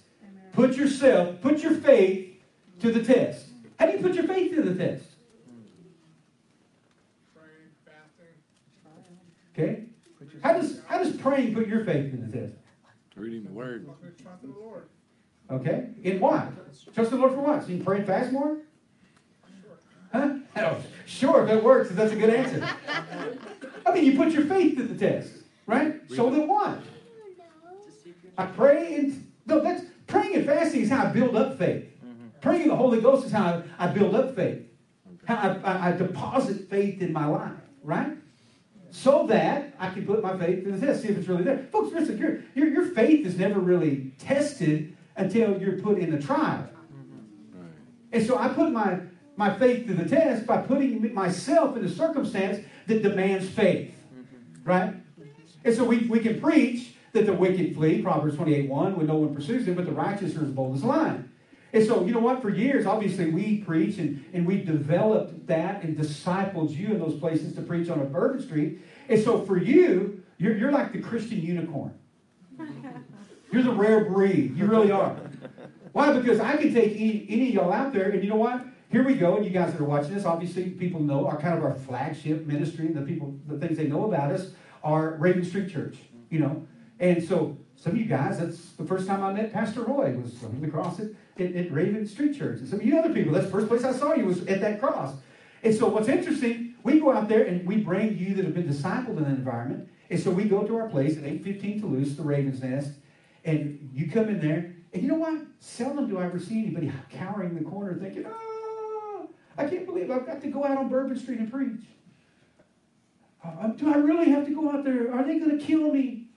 [0.54, 2.40] Put yourself, put your faith
[2.82, 3.48] to the test.
[3.80, 5.06] How do you put your faith to the test?
[9.58, 9.86] Okay?
[10.44, 12.54] How does how does praying put your faith in the test?
[13.16, 13.88] Reading the word.
[15.52, 15.90] Okay?
[16.04, 16.48] In what?
[16.94, 17.64] Trust the Lord for what?
[17.64, 18.58] So you can pray and fast more?
[20.12, 20.36] Huh?
[20.58, 22.68] Oh, sure, if that works, that's a good answer.
[23.86, 25.32] I mean, you put your faith to the test,
[25.66, 26.02] right?
[26.16, 26.80] So then what?
[28.38, 31.86] I pray and no, that's praying and fasting is how I build up faith.
[32.06, 32.28] Mm-hmm.
[32.42, 34.66] Praying in the Holy Ghost is how I, I build up faith.
[35.26, 37.52] How I, I, I deposit faith in my life,
[37.84, 38.14] right?
[38.92, 41.68] So that I can put my faith to the test, see if it's really there.
[41.72, 46.22] Folks, listen, your, your, your faith is never really tested until you're put in a
[46.22, 46.68] trial.
[46.94, 47.66] Mm-hmm.
[48.14, 49.00] And so I put my,
[49.36, 53.94] my faith to the test by putting myself in a circumstance that demands faith.
[54.14, 54.64] Mm-hmm.
[54.64, 54.94] Right?
[55.64, 59.16] And so we, we can preach that the wicked flee, Proverbs 28 1, when no
[59.16, 61.32] one pursues them, but the righteous are as bold as a lion.
[61.74, 62.42] And so, you know what?
[62.42, 67.20] For years, obviously, we preach and, and we developed that and discipled you in those
[67.20, 68.80] places to preach on a Bourbon Street.
[69.08, 71.94] And so, for you, you're, you're like the Christian unicorn.
[73.52, 74.58] You're the rare breed.
[74.58, 75.16] You really are.
[75.92, 76.18] Why?
[76.18, 78.66] Because I can take any, any of y'all out there, and you know what?
[78.92, 81.58] Here we go, and you guys that are watching this, obviously people know our kind
[81.58, 84.52] of our flagship ministry, and the people, the things they know about us
[84.84, 85.98] are Raven Street Church,
[86.30, 86.68] you know.
[87.00, 90.44] And so some of you guys, that's the first time I met Pastor Roy was
[90.44, 91.08] on the cross at,
[91.40, 92.60] at, at Raven Street Church.
[92.60, 94.60] And some of you other people, that's the first place I saw you was at
[94.62, 95.16] that cross.
[95.64, 98.68] And so what's interesting, we go out there and we bring you that have been
[98.68, 99.90] discipled in that environment.
[100.10, 102.92] And so we go to our place at 815 Toulouse, the Raven's Nest,
[103.46, 105.42] and you come in there, and you know what?
[105.60, 110.10] Seldom do I ever see anybody cowering in the corner thinking, oh, I can't believe
[110.10, 111.82] I've got to go out on Bourbon Street and preach.
[113.44, 115.14] Uh, do I really have to go out there?
[115.14, 116.28] Are they going to kill me?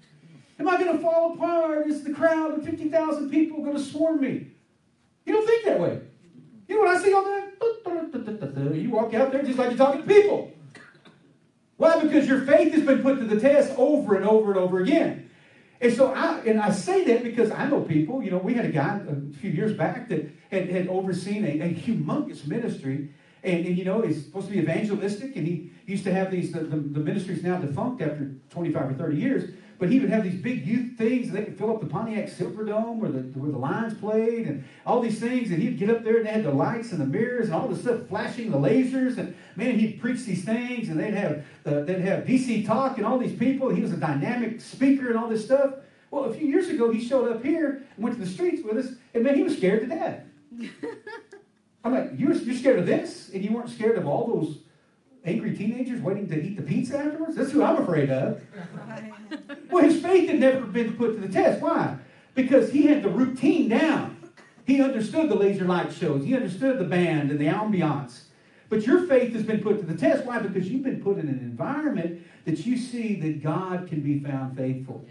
[0.58, 1.86] Am I going to fall apart?
[1.88, 4.48] Is the crowd of 50,000 people going to swarm me?
[5.24, 6.00] You don't think that way.
[6.68, 7.52] You know what I see all that?
[8.74, 10.52] You walk out there just like you're talking to people.
[11.76, 12.00] Why?
[12.00, 15.30] Because your faith has been put to the test over and over and over again.
[15.82, 18.64] And so I and I say that because I know people, you know, we had
[18.64, 23.08] a guy a few years back that had, had overseen a, a humongous ministry.
[23.42, 26.52] And, and you know, he's supposed to be evangelistic, and he used to have these
[26.52, 29.50] the, the, the ministry's now defunct after 25 or 30 years.
[29.82, 32.28] But he would have these big youth things, and they could fill up the Pontiac
[32.28, 35.50] Silverdome where the where the Lions played, and all these things.
[35.50, 37.66] And he'd get up there, and they had the lights and the mirrors and all
[37.66, 41.82] the stuff flashing, the lasers, and man, he'd preach these things, and they'd have the,
[41.82, 43.70] they'd have DC talk and all these people.
[43.70, 45.74] He was a dynamic speaker and all this stuff.
[46.12, 48.86] Well, a few years ago, he showed up here and went to the streets with
[48.86, 50.20] us, and man, he was scared to death.
[51.84, 54.58] I'm like, you're, you're scared of this, and you weren't scared of all those
[55.24, 57.36] angry teenagers waiting to eat the pizza afterwards?
[57.36, 58.40] That's who I'm afraid of.
[59.70, 61.62] Well, his faith had never been put to the test.
[61.62, 61.96] Why?
[62.34, 64.16] because he had the routine down.
[64.64, 68.24] He understood the laser light shows, he understood the band and the ambiance.
[68.68, 70.24] But your faith has been put to the test.
[70.24, 70.38] Why?
[70.38, 74.56] Because you've been put in an environment that you see that God can be found
[74.56, 75.04] faithful.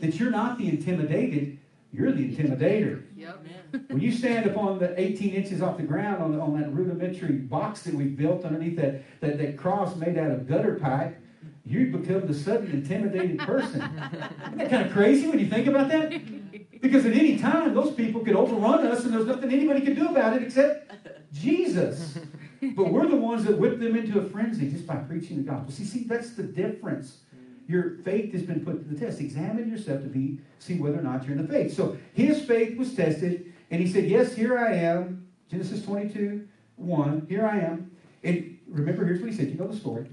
[0.00, 1.58] That you're not the intimidated,
[1.94, 3.04] you're the intimidator.
[3.16, 3.46] Yep.
[3.88, 7.82] When you stand upon the 18 inches off the ground on, on that rudimentary box
[7.82, 11.20] that we've built underneath that, that, that cross made out of gutter pipe,
[11.64, 13.80] you become the sudden intimidated person.
[13.80, 16.80] Isn't that kind of crazy when you think about that?
[16.80, 20.08] Because at any time, those people could overrun us and there's nothing anybody can do
[20.08, 20.92] about it except
[21.32, 22.18] Jesus.
[22.60, 25.72] But we're the ones that whip them into a frenzy just by preaching the gospel.
[25.72, 27.18] See, see, that's the difference.
[27.66, 29.20] Your faith has been put to the test.
[29.20, 31.74] Examine yourself to be see whether or not you're in the faith.
[31.74, 35.26] So his faith was tested, and he said, Yes, here I am.
[35.50, 36.46] Genesis 22,
[36.76, 37.26] 1.
[37.28, 37.90] Here I am.
[38.22, 39.48] And remember, here's what he said.
[39.48, 40.06] You know the story.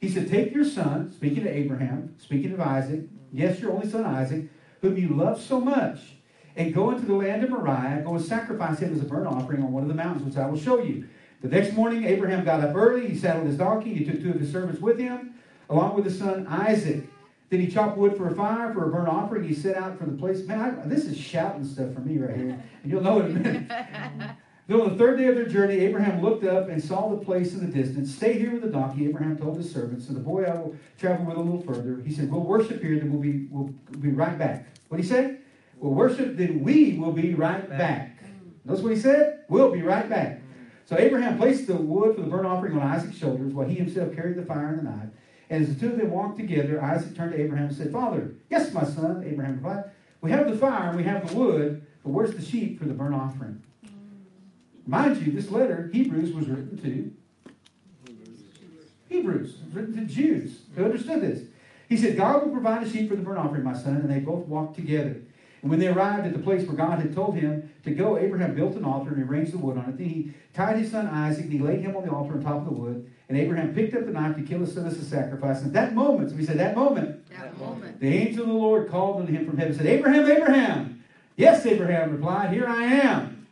[0.00, 3.02] He said, Take your son, speaking to Abraham, speaking of Isaac,
[3.32, 4.48] yes, your only son Isaac,
[4.82, 5.98] whom you love so much,
[6.56, 9.62] and go into the land of Moriah, go and sacrifice him as a burnt offering
[9.62, 11.08] on one of the mountains, which I will show you.
[11.40, 13.08] The next morning, Abraham got up early.
[13.08, 13.94] He saddled his donkey.
[13.94, 15.34] He took two of his servants with him,
[15.70, 17.04] along with his son Isaac.
[17.50, 19.44] Then he chopped wood for a fire, for a burnt offering.
[19.44, 20.42] He set out for the place.
[20.46, 22.62] Man, I, this is shouting stuff for me right here.
[22.82, 24.30] And you'll know it in a minute.
[24.66, 27.52] Then on the third day of their journey, Abraham looked up and saw the place
[27.52, 28.14] in the distance.
[28.14, 30.06] Stay here with the donkey, Abraham told his servants.
[30.06, 32.00] So the boy I will travel with a little further.
[32.02, 34.66] He said, We'll worship here, then we'll be, we'll be right back.
[34.88, 35.42] What did he said?
[35.76, 38.22] We'll worship, then we will be right back.
[38.64, 39.44] That's what he said?
[39.50, 40.40] We'll be right back.
[40.86, 44.14] So Abraham placed the wood for the burnt offering on Isaac's shoulders while he himself
[44.14, 45.08] carried the fire and the knife.
[45.54, 48.34] And as the two of them walked together, Isaac turned to Abraham and said, Father,
[48.50, 49.84] yes, my son, Abraham replied,
[50.20, 52.92] we have the fire and we have the wood, but where's the sheep for the
[52.92, 53.62] burnt offering?
[53.86, 53.90] Mm.
[54.84, 57.12] Mind you, this letter, Hebrews, was written to
[59.08, 61.44] Hebrews, written to Jews who understood this.
[61.88, 64.18] He said, God will provide a sheep for the burnt offering, my son, and they
[64.18, 65.18] both walked together.
[65.64, 68.54] And when they arrived at the place where God had told him to go, Abraham
[68.54, 69.96] built an altar and arranged the wood on it.
[69.96, 72.56] Then he tied his son Isaac and he laid him on the altar on top
[72.56, 73.10] of the wood.
[73.30, 75.62] And Abraham picked up the knife to kill his son as a sacrifice.
[75.62, 77.98] And at that moment, so we said, that moment, That moment.
[77.98, 81.04] the angel of the Lord called unto him from heaven and said, Abraham, Abraham.
[81.36, 83.46] Yes, Abraham replied, Here I am.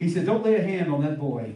[0.00, 1.54] He said, Don't lay a hand on that boy.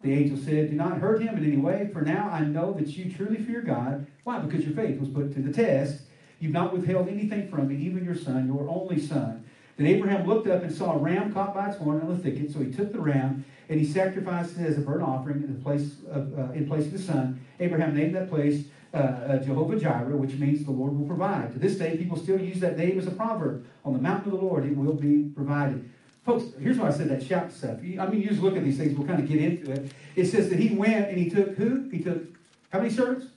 [0.00, 2.88] The angel said, Do not hurt him in any way, for now I know that
[2.88, 4.06] you truly fear God.
[4.24, 4.38] Why?
[4.38, 6.00] Because your faith was put to the test.
[6.44, 9.46] You've not withheld anything from me, even your son, your only son.
[9.78, 12.52] Then Abraham looked up and saw a ram caught by its horn in the thicket.
[12.52, 15.58] So he took the ram and he sacrificed it as a burnt offering in the
[15.58, 17.40] place of, uh, in place of his son.
[17.60, 21.54] Abraham named that place uh, uh, Jehovah Jireh, which means the Lord will provide.
[21.54, 23.64] To this day, people still use that name as a proverb.
[23.86, 25.88] On the mountain of the Lord, it will be provided.
[26.26, 27.78] Folks, here's why I said that shout stuff.
[27.78, 29.92] I mean, you just look at these things, we'll kind of get into it.
[30.14, 31.88] It says that he went and he took who?
[31.88, 32.22] He took
[32.68, 33.28] how many servants?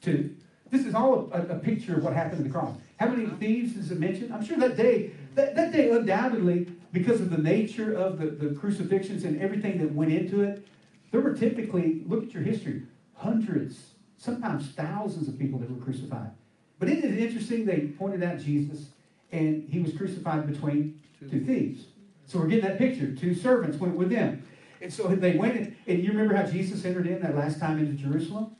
[0.00, 0.10] Two.
[0.10, 0.37] Two.
[0.70, 2.76] This is all a, a picture of what happened at the cross.
[2.98, 4.32] How many thieves is it mentioned?
[4.32, 8.54] I'm sure that day, that, that day undoubtedly, because of the nature of the, the
[8.54, 10.66] crucifixions and everything that went into it,
[11.10, 12.82] there were typically, look at your history,
[13.14, 16.30] hundreds, sometimes thousands of people that were crucified.
[16.78, 17.64] But isn't it interesting?
[17.64, 18.90] They pointed out Jesus,
[19.32, 21.00] and he was crucified between
[21.30, 21.86] two thieves.
[22.26, 23.14] So we're getting that picture.
[23.14, 24.46] Two servants went with them.
[24.80, 27.78] And so they went, in, and you remember how Jesus entered in that last time
[27.78, 28.54] into Jerusalem?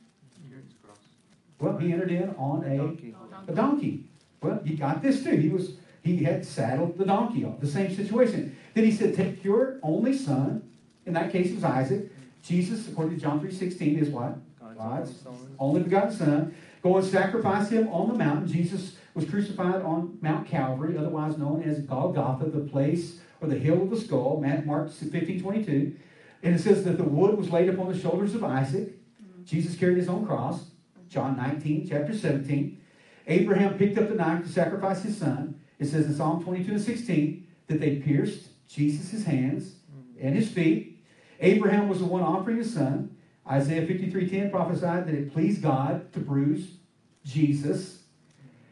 [1.59, 3.15] Well, he entered in on a, Donkey.
[3.47, 4.03] a donkey.
[4.41, 5.35] Well, he got this too.
[5.35, 7.59] He was he had saddled the donkey off.
[7.59, 8.55] The same situation.
[8.73, 10.63] Then he said, Take your only son,
[11.05, 12.09] in that case it was Isaac.
[12.41, 14.37] Jesus, according to John 3.16, is what?
[14.77, 15.13] God's
[15.59, 16.55] only begotten son.
[16.81, 18.47] Go and sacrifice him on the mountain.
[18.47, 23.81] Jesus was crucified on Mount Calvary, otherwise known as Golgotha, the place or the hill
[23.81, 25.95] of the skull, Matt Mark 15, 22.
[26.43, 28.87] And it says that the wood was laid upon the shoulders of Isaac.
[29.21, 29.43] Mm-hmm.
[29.43, 30.68] Jesus carried his own cross.
[31.09, 32.79] John 19, chapter 17.
[33.27, 35.59] Abraham picked up the knife to sacrifice his son.
[35.79, 39.75] It says in Psalm 22 and 16 that they pierced Jesus' hands
[40.21, 41.03] and his feet.
[41.39, 43.15] Abraham was the one offering his son.
[43.49, 46.75] Isaiah 53:10 prophesied that it pleased God to bruise
[47.23, 48.03] Jesus.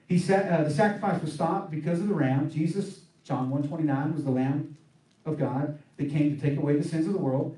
[0.08, 2.50] He said uh, the sacrifice was stopped because of the ram.
[2.50, 4.78] Jesus, John 1:29, was the Lamb
[5.26, 7.58] of God that came to take away the sins of the world.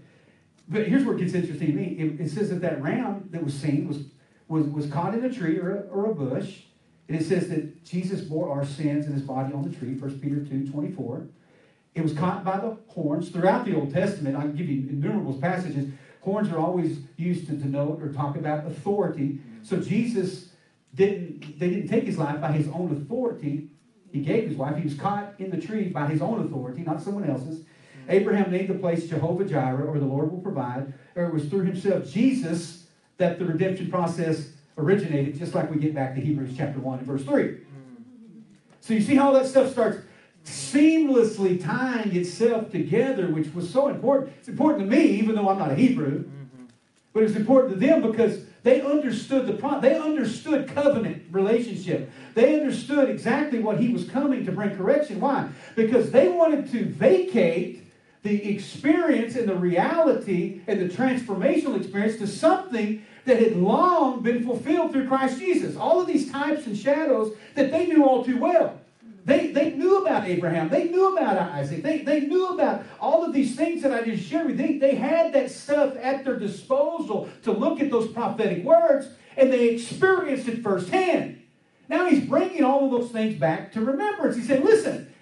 [0.68, 1.86] But here's where it gets interesting to me.
[2.00, 4.04] It, it says that that ram that was seen was,
[4.50, 6.64] was, was caught in a tree or a, or a bush.
[7.08, 10.20] And it says that Jesus bore our sins in his body on the tree, 1
[10.20, 11.28] Peter 2 24.
[11.96, 13.30] It was caught by the horns.
[13.30, 15.90] Throughout the Old Testament, I can give you innumerable passages.
[16.22, 19.40] Horns are always used to denote or talk about authority.
[19.64, 20.50] So Jesus
[20.94, 23.70] didn't, they didn't take his life by his own authority.
[24.12, 24.78] He gave his life.
[24.78, 27.64] He was caught in the tree by his own authority, not someone else's.
[28.08, 31.66] Abraham named the place Jehovah Jireh, or the Lord will provide, or it was through
[31.66, 32.79] himself, Jesus,
[33.20, 37.08] that the redemption process originated, just like we get back to Hebrews chapter 1 and
[37.08, 37.58] verse 3.
[38.82, 40.00] So you see how that stuff starts.
[40.46, 44.34] seamlessly tying itself together, which was so important.
[44.40, 46.24] It's important to me, even though I'm not a Hebrew,
[47.14, 52.10] but it's important to them because they understood the pro- they understood covenant relationship.
[52.36, 55.20] They understood exactly what he was coming to bring correction.
[55.20, 55.50] Why?
[55.76, 57.84] Because they wanted to vacate
[58.24, 64.44] the experience and the reality and the transformational experience to something that had long been
[64.44, 65.78] fulfilled through Christ Jesus.
[65.78, 68.80] All of these types and shadows that they knew all too well.
[69.24, 70.70] They, they knew about Abraham.
[70.70, 71.84] They knew about Isaac.
[71.84, 74.68] They, they knew about all of these things that I just shared with you.
[74.68, 79.08] They, they had that stuff at their disposal to look at those prophetic words,
[79.38, 81.40] and they experienced it firsthand.
[81.88, 84.36] Now he's bringing all of those things back to remembrance.
[84.38, 85.14] He said, listen,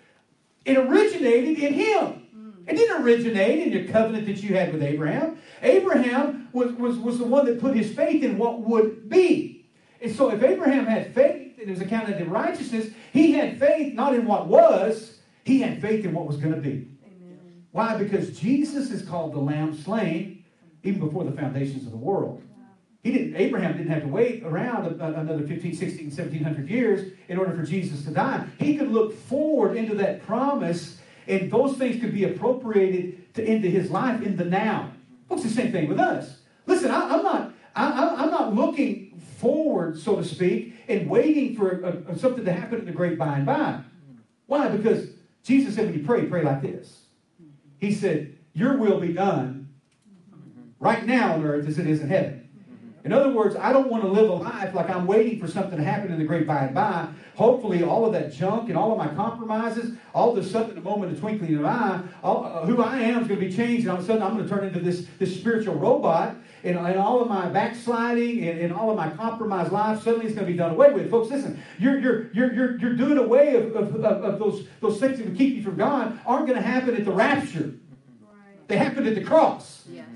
[0.64, 2.27] it originated in him.
[2.68, 5.38] It didn't originate in your covenant that you had with Abraham.
[5.62, 9.70] Abraham was, was, was the one that put his faith in what would be.
[10.02, 13.94] And so if Abraham had faith and it was accounted in righteousness, he had faith
[13.94, 16.90] not in what was, he had faith in what was going to be.
[17.06, 17.64] Amen.
[17.72, 17.98] Why?
[17.98, 20.44] Because Jesus is called the Lamb slain
[20.84, 22.44] even before the foundations of the world.
[23.04, 27.56] He didn't, Abraham didn't have to wait around another 15, 16, 1700 years in order
[27.56, 28.46] for Jesus to die.
[28.60, 30.97] He could look forward into that promise,
[31.28, 34.92] and those things could be appropriated to, into his life in the now.
[35.30, 36.40] Folks, the same thing with us.
[36.66, 41.82] Listen, I, I'm not, I, I'm not looking forward, so to speak, and waiting for
[41.82, 43.82] a, a- something to happen in the great by and by.
[44.48, 44.70] Why?
[44.70, 45.10] Because
[45.44, 47.02] Jesus said, when you pray, pray like this.
[47.80, 49.70] He said, Your will be done
[50.80, 52.47] right now on earth as it is in heaven.
[53.08, 55.78] In other words, I don't want to live a life like I'm waiting for something
[55.78, 57.08] to happen in the great by and by.
[57.36, 60.78] Hopefully, all of that junk and all of my compromises, all of a sudden, in
[60.80, 63.48] a moment of twinkling of an eye, all, uh, who I am is going to
[63.48, 65.76] be changed, and all of a sudden, I'm going to turn into this, this spiritual
[65.76, 66.36] robot,
[66.66, 70.34] and, and all of my backsliding and, and all of my compromised life suddenly is
[70.34, 71.10] going to be done away with.
[71.10, 75.00] Folks, listen, you're, you're, you're, you're, you're doing away of, of, of, of those, those
[75.00, 77.74] things that would keep you from God aren't going to happen at the rapture.
[78.22, 78.68] Right.
[78.68, 79.86] They happen at the cross.
[79.90, 80.08] Yes.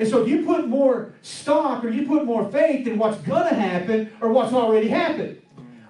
[0.00, 3.46] And so if you put more stock or you put more faith in what's going
[3.46, 5.42] to happen or what's already happened,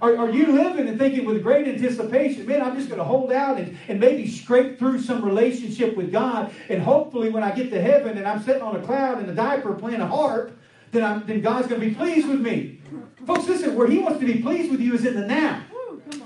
[0.02, 3.30] are, are you living and thinking with great anticipation, man, I'm just going to hold
[3.30, 7.70] out and, and maybe scrape through some relationship with God, and hopefully when I get
[7.70, 10.58] to heaven and I'm sitting on a cloud in a diaper playing a harp,
[10.90, 12.80] then, I'm, then God's going to be pleased with me.
[13.28, 15.62] Folks, listen, where He wants to be pleased with you is in the now.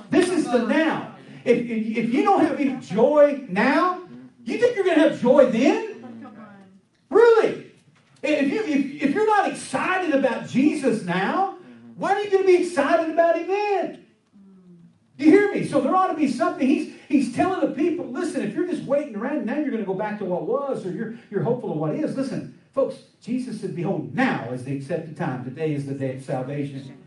[0.08, 1.16] This is the now.
[1.44, 4.04] If, if, if you don't have any joy now,
[4.44, 5.93] you think you're going to have joy then?
[8.24, 8.24] Come on.
[8.24, 8.46] Really?
[8.46, 11.58] If, you, if, if you're not excited about Jesus now,
[11.96, 14.04] when are you going to be excited about him then?
[15.16, 15.66] Do you hear me?
[15.66, 16.66] So there ought to be something.
[16.66, 19.84] He's, he's telling the people, listen, if you're just waiting around, now you're going to
[19.84, 22.16] go back to what was, or you're, you're hopeful of what is.
[22.16, 25.44] Listen, folks, Jesus said, Behold, now is the accepted time.
[25.44, 26.98] Today is the day of salvation.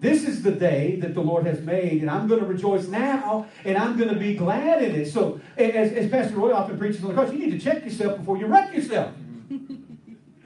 [0.00, 3.46] This is the day that the Lord has made, and I'm going to rejoice now,
[3.64, 5.12] and I'm going to be glad in it.
[5.12, 8.18] So, as, as Pastor Roy often preaches on the cross, you need to check yourself
[8.18, 9.12] before you wreck yourself.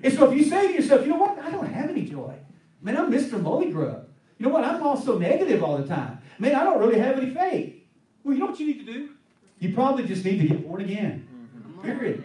[0.07, 2.33] And so, if you say to yourself, you know what, I don't have any joy.
[2.81, 3.41] Man, I'm Mr.
[3.41, 4.05] Mullygrub.
[4.39, 6.19] You know what, I'm also negative all the time.
[6.39, 7.75] Man, I don't really have any faith.
[8.23, 9.11] Well, you know what you need to do?
[9.59, 11.27] You probably just need to get born again.
[11.77, 11.83] On.
[11.83, 12.23] Period.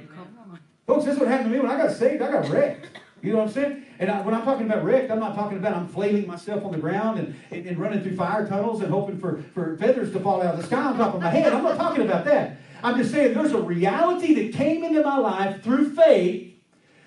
[0.85, 2.21] Folks, that's what happened to me when I got saved.
[2.21, 2.99] I got wrecked.
[3.23, 3.85] You know what I'm saying?
[3.97, 6.71] And I, when I'm talking about wrecked, I'm not talking about I'm flailing myself on
[6.71, 10.19] the ground and, and, and running through fire tunnels and hoping for, for feathers to
[10.19, 11.51] fall out of the sky on top of my head.
[11.51, 12.57] I'm not talking about that.
[12.83, 16.50] I'm just saying there's a reality that came into my life through faith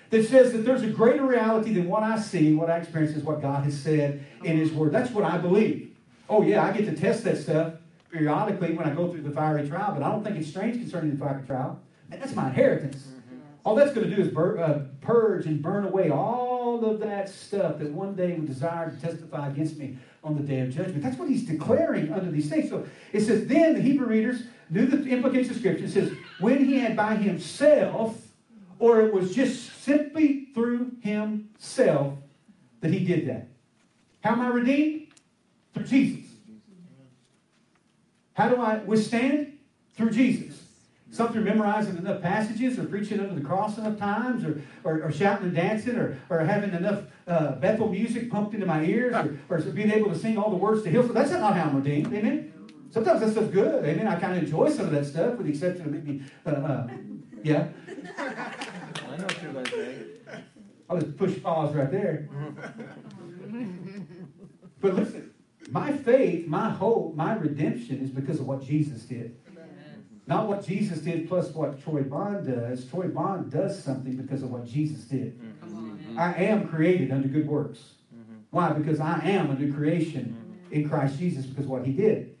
[0.09, 3.23] that says that there's a greater reality than what I see, what I experience is
[3.23, 4.91] what God has said in His Word.
[4.91, 5.95] That's what I believe.
[6.29, 7.73] Oh, yeah, I get to test that stuff
[8.11, 11.11] periodically when I go through the fiery trial, but I don't think it's strange concerning
[11.11, 11.79] the fiery trial.
[12.11, 13.07] And that's my inheritance.
[13.63, 17.27] All that's going to do is bur- uh, purge and burn away all of that
[17.29, 21.01] stuff that one day would desire to testify against me on the day of judgment.
[21.01, 22.69] That's what he's declaring under these things.
[22.69, 25.85] So it says, then the Hebrew readers knew the implications of Scripture.
[25.85, 28.21] It says, when he had by himself,
[28.79, 32.13] or it was just simply through himself
[32.81, 33.47] that he did that.
[34.23, 35.07] How am I redeemed?
[35.73, 36.31] Through Jesus.
[38.33, 39.57] How do I withstand?
[39.95, 40.61] Through Jesus.
[41.11, 45.45] Something memorizing enough passages or preaching under the cross enough times or, or, or shouting
[45.45, 49.61] and dancing or, or having enough uh, Bethel music pumped into my ears or, or
[49.61, 51.13] being able to sing all the words to Hillsong.
[51.13, 52.13] That's not how I'm redeemed.
[52.13, 52.51] Amen?
[52.91, 53.85] Sometimes that stuff's good.
[53.85, 54.07] Amen?
[54.07, 56.87] I kind of enjoy some of that stuff with the exception of maybe, uh, uh,
[57.43, 57.67] yeah.
[59.15, 59.97] I know what you're gonna say.
[60.89, 62.29] I'll just push pause right there.
[64.81, 65.31] But listen,
[65.71, 69.35] my faith, my hope, my redemption is because of what Jesus did.
[70.27, 72.85] Not what Jesus did plus what Troy Bond does.
[72.85, 75.39] Troy Bond does something because of what Jesus did.
[75.61, 76.17] Come on.
[76.19, 77.79] I am created under good works.
[78.13, 78.35] Mm-hmm.
[78.51, 78.73] Why?
[78.73, 80.89] Because I am a new creation in mm-hmm.
[80.89, 82.35] Christ Jesus because of what he did.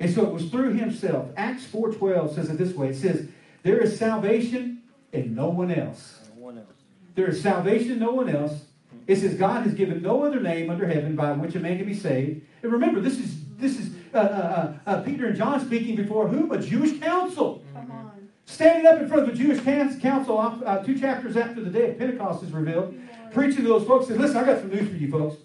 [0.00, 1.28] And so it was through himself.
[1.36, 2.88] Acts 4.12 says it this way.
[2.88, 3.28] It says,
[3.62, 4.73] there is salvation
[5.14, 6.20] in no one else.
[6.36, 6.66] No one else.
[7.14, 8.64] There is salvation in no one else.
[9.06, 11.86] It says God has given no other name under heaven by which a man can
[11.86, 12.42] be saved.
[12.62, 16.52] And remember, this is this is uh, uh, uh, Peter and John speaking before whom?
[16.52, 17.62] A Jewish council.
[17.72, 18.28] Come on.
[18.46, 21.90] Standing up in front of a Jewish can- council uh, two chapters after the day
[21.90, 22.94] of Pentecost is revealed,
[23.32, 25.36] preaching to those folks, says, listen, I got some news for you folks.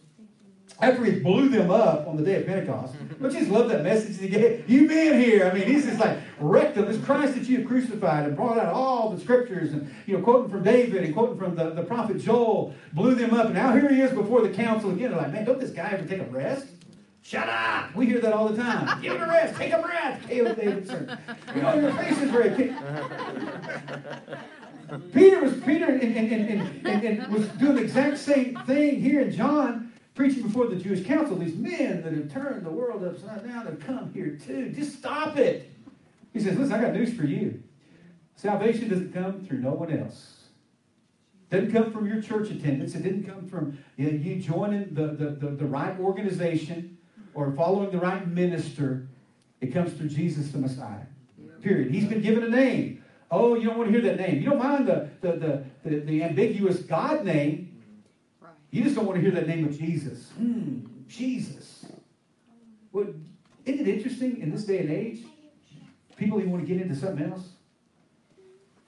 [0.81, 3.83] After he blew them up on the day of Pentecost, don't you just love that
[3.83, 4.69] message he gave?
[4.69, 6.85] You men here, I mean, he's just like wrecked them.
[6.85, 10.23] This Christ that you have crucified and brought out all the scriptures and, you know,
[10.23, 13.47] quoting from David and quoting from the, the prophet Joel, blew them up.
[13.47, 15.11] And now here he is before the council again.
[15.11, 16.67] They're like, man, don't this guy ever take a rest?
[17.21, 17.95] Shut up!
[17.95, 19.01] We hear that all the time.
[19.01, 19.55] Give him a rest.
[19.55, 20.27] Take a breath.
[20.27, 21.17] Caleb Davidson.
[21.55, 22.55] You know, your face is red.
[25.13, 29.21] Peter was Peter and, and, and, and, and was doing the exact same thing here
[29.21, 31.37] in John, preaching before the Jewish council.
[31.37, 34.69] These men that have turned the world upside down have come here too.
[34.69, 35.69] Just stop it.
[36.33, 37.63] He says, listen, I got news for you.
[38.35, 40.35] Salvation doesn't come through no one else.
[41.49, 42.93] Doesn't come from your church attendance.
[42.95, 46.97] It didn't come from you, know, you joining the, the, the, the right organization
[47.33, 49.07] or following the right minister.
[49.61, 51.05] It comes through Jesus the Messiah.
[51.61, 51.91] Period.
[51.91, 53.03] He's been given a name.
[53.31, 54.41] Oh, you don't want to hear that name.
[54.41, 57.81] You don't mind the, the, the, the, the ambiguous God name.
[58.71, 60.29] You just don't want to hear that name of Jesus.
[60.37, 61.85] Hmm, Jesus.
[62.91, 63.07] Well,
[63.65, 65.19] isn't it interesting in this day and age?
[66.19, 67.47] People even want to get into something else.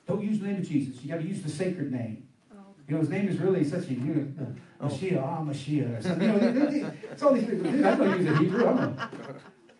[0.05, 1.01] Don't use the name of Jesus.
[1.01, 2.27] You got to use the sacred name.
[2.53, 2.57] Oh,
[2.88, 3.99] You know, his name is really such a, you
[4.38, 4.45] know,
[4.82, 6.21] uh, Mashiach, ah, Mashiach, or something.
[6.27, 7.71] You know, they- they- they- it's all these people.
[7.71, 8.59] Dude, I don't use the Hebrew.
[8.59, 9.07] I don't know.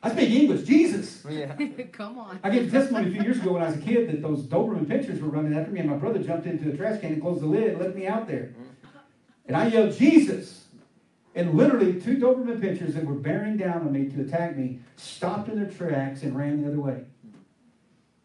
[0.04, 0.64] I speak English.
[0.66, 1.26] Jesus.
[1.30, 1.56] Yeah.
[1.92, 2.40] Come on.
[2.42, 4.44] I gave a testimony a few years ago when I was a kid that those
[4.44, 7.22] Doberman pinschers were running after me, and my brother jumped into a trash can and
[7.22, 8.52] closed the lid and let me out there.
[9.46, 10.60] And I yelled, Jesus!
[11.36, 15.50] And literally, two Doberman pinschers that were bearing down on me to attack me stopped
[15.50, 17.04] in their tracks and ran the other way.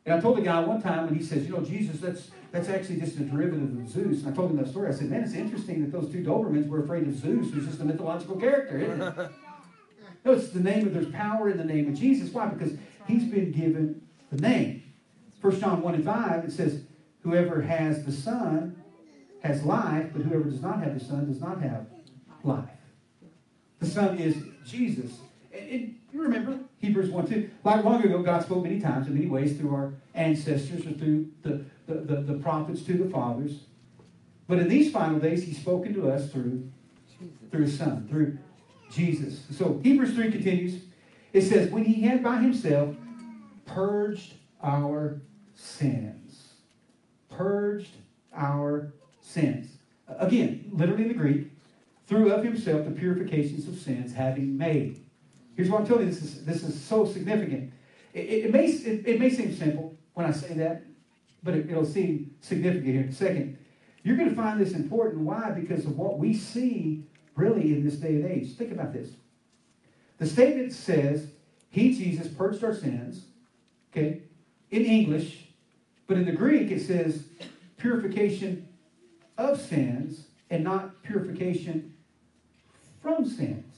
[0.06, 2.68] And I told the guy one time when he says, You know, Jesus, that's, that's
[2.68, 4.22] actually just a derivative of Zeus.
[4.22, 4.88] And I told him that story.
[4.88, 7.80] I said, Man, it's interesting that those two Dobermans were afraid of Zeus, who's just
[7.80, 9.30] a mythological character, isn't it?
[10.24, 12.30] No, it's the name of, there's power in the name of Jesus.
[12.30, 12.48] Why?
[12.48, 12.76] Because
[13.06, 14.02] he's been given
[14.32, 14.82] the name.
[15.40, 16.80] 1 John 1 and 5, it says,
[17.22, 18.82] Whoever has the Son
[19.44, 21.86] has life, but whoever does not have the Son does not have
[22.42, 22.68] life.
[23.78, 24.36] The Son is
[24.66, 25.12] Jesus.
[25.52, 27.50] And, and you remember Hebrews 1 2.
[27.64, 31.28] Like long ago, God spoke many times in many ways through our ancestors or through
[31.42, 33.60] the, the, the, the prophets to the fathers.
[34.48, 36.70] But in these final days, He's spoken to us through,
[37.50, 38.38] through His Son, through
[38.90, 39.40] Jesus.
[39.50, 40.82] So Hebrews 3 continues.
[41.32, 42.94] It says, When He had by Himself
[43.64, 45.20] purged our
[45.54, 46.52] sins.
[47.28, 47.96] Purged
[48.32, 49.68] our sins.
[50.08, 51.50] Again, literally in the Greek,
[52.06, 55.05] through of himself the purifications of sins, having made.
[55.56, 56.12] Here's what I'm telling you.
[56.12, 57.72] This is this is so significant.
[58.12, 60.82] It, it, may it, it may seem simple when I say that,
[61.42, 63.00] but it, it'll seem significant here.
[63.02, 63.58] in a Second,
[64.02, 65.22] you're going to find this important.
[65.22, 65.50] Why?
[65.50, 67.04] Because of what we see
[67.34, 68.54] really in this day and age.
[68.56, 69.08] Think about this.
[70.18, 71.28] The statement says,
[71.70, 73.24] "He Jesus purged our sins."
[73.92, 74.20] Okay,
[74.70, 75.46] in English,
[76.06, 77.24] but in the Greek it says
[77.78, 78.68] purification
[79.38, 81.94] of sins and not purification
[83.00, 83.75] from sins.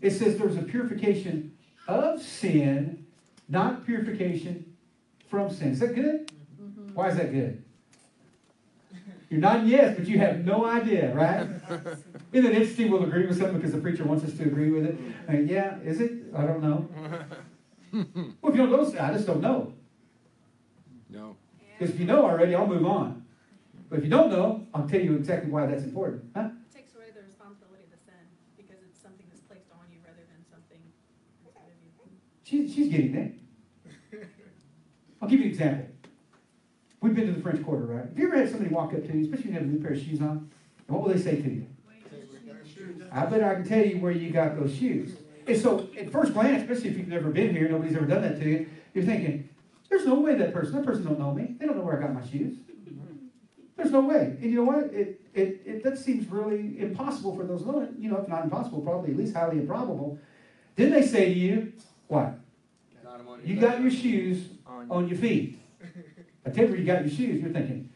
[0.00, 3.06] It says there's a purification of sin,
[3.48, 4.76] not purification
[5.28, 5.72] from sin.
[5.72, 6.30] Is that good?
[6.94, 7.62] Why is that good?
[9.30, 11.46] You're nodding yes, but you have no idea, right?
[12.32, 14.86] Isn't it interesting we'll agree with something because the preacher wants us to agree with
[14.86, 14.98] it?
[15.28, 16.24] Uh, yeah, is it?
[16.36, 16.88] I don't know.
[18.42, 19.72] well, if you don't know, I just don't know.
[21.08, 21.36] No.
[21.78, 23.24] Because if you know already, I'll move on.
[23.88, 26.24] But if you don't know, I'll tell you exactly why that's important.
[26.34, 26.50] Huh?
[26.70, 28.22] It takes away the responsibility of the sin
[28.56, 30.82] because it's something that's placed on you rather than something
[31.46, 31.90] inside of you.
[32.50, 33.30] She, she's getting there.
[35.22, 35.86] I'll give you an example.
[37.00, 38.04] We've been to the French Quarter, right?
[38.06, 39.80] Have you ever had somebody walk up to you, especially when you have a new
[39.80, 40.50] pair of shoes on?
[40.88, 41.66] And what will they say to you?
[43.12, 45.12] I bet I can tell you where you got those shoes.
[45.46, 48.40] And so, at first glance, especially if you've never been here, nobody's ever done that
[48.40, 49.48] to you, you're thinking,
[49.88, 51.54] there's no way that person, that person don't know me.
[51.58, 52.56] They don't know where I got my shoes.
[53.76, 54.36] There's no way.
[54.40, 54.92] And you know what?
[54.92, 57.62] It, it, it, that seems really impossible for those,
[57.98, 60.18] you know, if not impossible, probably at least highly improbable.
[60.74, 61.72] Then they say to you,
[62.08, 62.39] what?
[63.44, 64.48] You got your shoes
[64.90, 65.58] on your feet.
[66.46, 67.40] I tell you where you got your shoes.
[67.40, 67.90] You're thinking,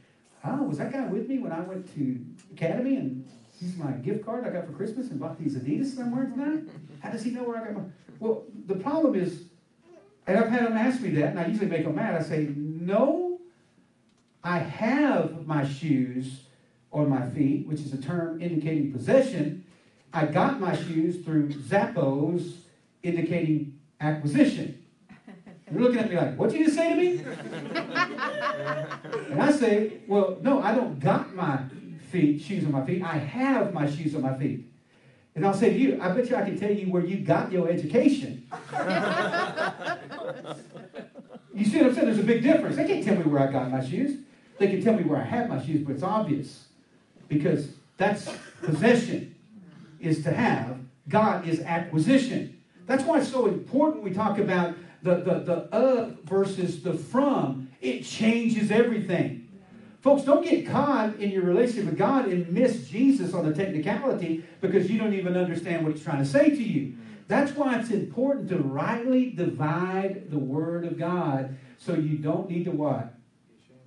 [0.45, 2.21] oh, was that guy with me when I went to
[2.53, 3.27] Academy and
[3.59, 6.33] he's my gift card I got for Christmas and bought these Adidas that I'm wearing
[6.33, 6.65] tonight?
[7.01, 7.83] How does he know where I got my?
[8.21, 9.45] Well, the problem is,
[10.27, 12.15] and I've had them ask me that, and I usually make them mad.
[12.15, 13.41] I say, no,
[14.43, 16.43] I have my shoes
[16.93, 19.65] on my feet, which is a term indicating possession.
[20.13, 22.55] I got my shoes through Zappos
[23.03, 24.84] indicating acquisition.
[25.73, 27.25] You're looking at me like, what'd you just say to me?
[29.31, 31.61] and I say, well, no, I don't got my
[32.11, 33.03] feet, shoes on my feet.
[33.03, 34.71] I have my shoes on my feet.
[35.35, 37.51] And I'll say to you, I bet you I can tell you where you got
[37.51, 38.47] your education.
[41.53, 42.07] you see what I'm saying?
[42.07, 42.77] There's a big difference.
[42.77, 44.21] They can't tell me where I got my shoes.
[44.59, 46.67] They can tell me where I have my shoes, but it's obvious.
[47.27, 48.29] Because that's
[48.63, 49.35] possession
[49.99, 50.79] is to have.
[51.09, 52.63] God is acquisition.
[52.87, 57.69] That's why it's so important we talk about the, the, the of versus the from.
[57.81, 59.49] It changes everything.
[60.01, 64.45] Folks, don't get caught in your relationship with God and miss Jesus on the technicality
[64.61, 66.95] because you don't even understand what he's trying to say to you.
[67.29, 72.65] That's why it's important to rightly divide the word of God so you don't need
[72.65, 73.15] to what?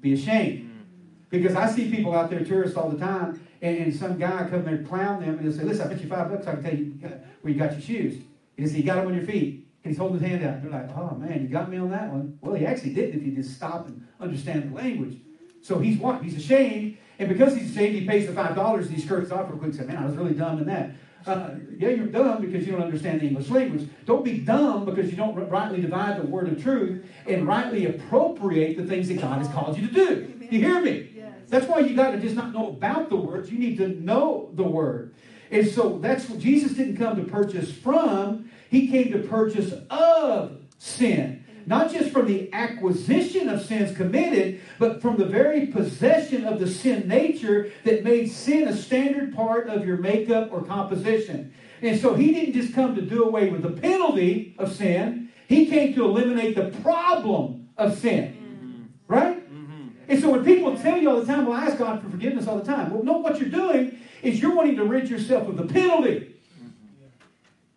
[0.01, 0.85] Be ashamed.
[1.29, 4.63] Because I see people out there, tourists all the time, and, and some guy come
[4.63, 6.63] there and clown them and they'll say, Listen, I bet you five bucks I can
[6.63, 6.93] tell you
[7.41, 8.15] where you got your shoes.
[8.15, 9.66] And he said, You got them on your feet.
[9.87, 10.61] He's holding his hand out.
[10.61, 12.37] They're like, Oh man, you got me on that one.
[12.41, 15.17] Well, he actually didn't if you just stop and understand the language.
[15.61, 16.23] So he's what?
[16.23, 16.97] He's ashamed.
[17.19, 19.71] And because he's ashamed, he pays the five dollars and he skirts off real quick
[19.71, 20.91] and says, Man, I was really dumb in that.
[21.25, 23.89] Uh, yeah, you're dumb because you don't understand the English language.
[24.05, 28.77] Don't be dumb because you don't rightly divide the word of truth and rightly appropriate
[28.77, 30.33] the things that God has called you to do.
[30.49, 31.09] You hear me?
[31.13, 31.33] Yes.
[31.49, 33.51] That's why you got to just not know about the words.
[33.51, 35.15] You need to know the word.
[35.51, 40.57] And so that's what Jesus didn't come to purchase from, he came to purchase of
[40.77, 41.43] sin.
[41.65, 46.67] Not just from the acquisition of sins committed, but from the very possession of the
[46.67, 51.53] sin nature that made sin a standard part of your makeup or composition.
[51.81, 55.65] And so he didn't just come to do away with the penalty of sin, he
[55.65, 58.33] came to eliminate the problem of sin.
[58.33, 59.13] Mm-hmm.
[59.13, 59.53] Right?
[59.53, 59.87] Mm-hmm.
[60.07, 62.47] And so when people tell you all the time, well, I ask God for forgiveness
[62.47, 62.91] all the time.
[62.91, 66.36] Well, no, what you're doing is you're wanting to rid yourself of the penalty.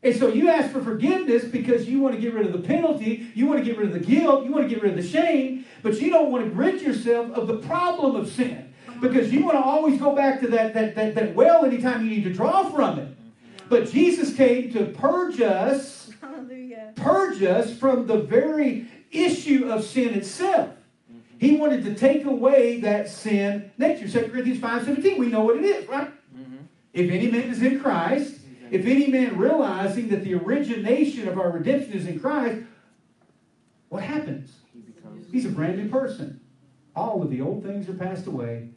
[0.03, 3.31] And so you ask for forgiveness because you want to get rid of the penalty,
[3.35, 5.09] you want to get rid of the guilt, you want to get rid of the
[5.09, 8.73] shame, but you don't want to rid yourself of the problem of sin.
[9.01, 12.11] Because you want to always go back to that, that, that, that well anytime you
[12.11, 13.17] need to draw from it.
[13.69, 16.93] But Jesus came to purge us, Hallelujah.
[16.97, 20.71] purge us from the very issue of sin itself.
[21.39, 24.09] He wanted to take away that sin nature.
[24.09, 26.13] 2 Corinthians 5 17, we know what it is, right?
[26.37, 26.57] Mm-hmm.
[26.93, 28.39] If any man is in Christ,
[28.71, 32.62] if any man realizing that the origination of our redemption is in Christ,
[33.89, 34.53] what happens?
[34.73, 35.27] He becomes.
[35.31, 36.41] He's a brand new person.
[36.95, 38.68] All of the old things are passed away.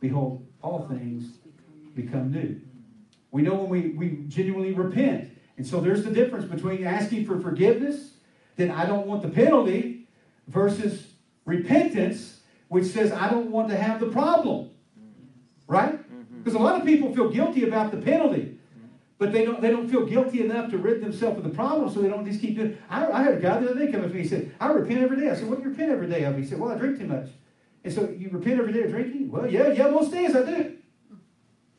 [0.00, 1.38] Behold, all things
[1.94, 2.60] become new.
[3.30, 5.30] We know when we, we genuinely repent.
[5.56, 8.12] And so there's the difference between asking for forgiveness,
[8.56, 10.06] that I don't want the penalty,
[10.48, 11.06] versus
[11.44, 14.70] repentance, which says I don't want to have the problem.
[15.66, 15.94] Right?
[15.94, 16.38] Mm-hmm.
[16.38, 18.55] Because a lot of people feel guilty about the penalty.
[19.18, 22.02] But they don't, they don't feel guilty enough to rid themselves of the problem, so
[22.02, 24.08] they don't just keep doing I, I had a guy the other day come up
[24.08, 24.22] to me.
[24.22, 25.30] He said, I repent every day.
[25.30, 26.36] I said, What do you repent every day of?
[26.36, 27.28] He said, Well, I drink too much.
[27.82, 29.30] And so you repent every day of drinking?
[29.30, 30.76] Well, yeah, yeah, most days I do.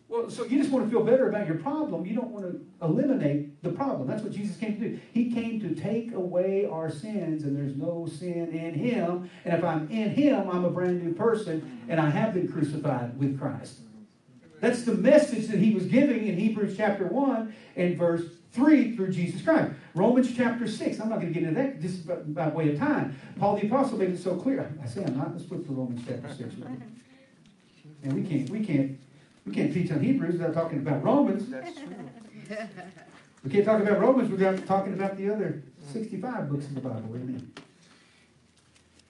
[0.10, 2.06] Well, so you just want to feel better about your problem.
[2.06, 4.08] You don't want to eliminate the problem.
[4.08, 5.00] That's what Jesus came to do.
[5.12, 9.30] He came to take away our sins, and there's no sin in him.
[9.44, 13.20] And if I'm in him, I'm a brand new person, and I have been crucified
[13.20, 13.82] with Christ.
[14.60, 19.12] That's the message that he was giving in Hebrews chapter 1 and verse 3 through
[19.12, 19.72] Jesus Christ.
[19.94, 21.00] Romans chapter 6.
[21.00, 23.20] I'm not going to get into that just by, way of time.
[23.40, 24.72] Paul the Apostle made it so clear.
[24.84, 25.32] I say I'm not.
[25.34, 26.56] Let's flip to Romans chapter 6.
[28.04, 29.00] And we can't, we can't,
[29.46, 31.50] we can't teach on Hebrews without talking about Romans.
[31.50, 31.96] That's true.
[33.44, 35.62] We can't talk about Romans without talking about the other
[35.94, 37.10] 65 books of the Bible.
[37.16, 37.52] Amen.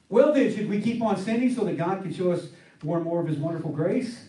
[0.09, 2.47] Well, then, should we keep on sinning so that God can show us
[2.83, 4.26] more and more of His wonderful grace?